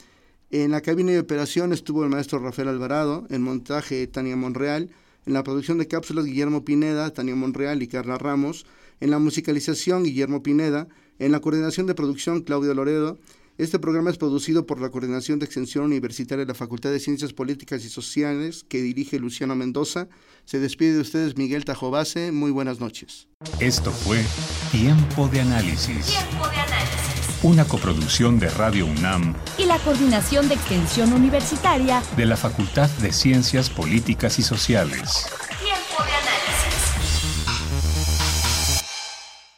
[0.51, 4.91] En la cabina de operación estuvo el maestro Rafael Alvarado, en montaje Tania Monreal,
[5.27, 8.64] en la producción de cápsulas Guillermo Pineda, Tania Monreal y Carla Ramos,
[9.01, 13.18] en la musicalización Guillermo Pineda, en la coordinación de producción Claudio Loredo,
[13.59, 17.33] este programa es producido por la Coordinación de Extensión Universitaria de la Facultad de Ciencias
[17.33, 20.09] Políticas y Sociales que dirige Luciano Mendoza.
[20.45, 22.33] Se despide de ustedes Miguel Tajobase.
[22.33, 23.29] Muy buenas noches.
[23.59, 24.23] Esto fue
[24.73, 26.07] Tiempo de Análisis.
[26.07, 27.43] Tiempo de Análisis.
[27.43, 33.13] Una coproducción de Radio UNAM y la Coordinación de Extensión Universitaria de la Facultad de
[33.13, 35.27] Ciencias Políticas y Sociales.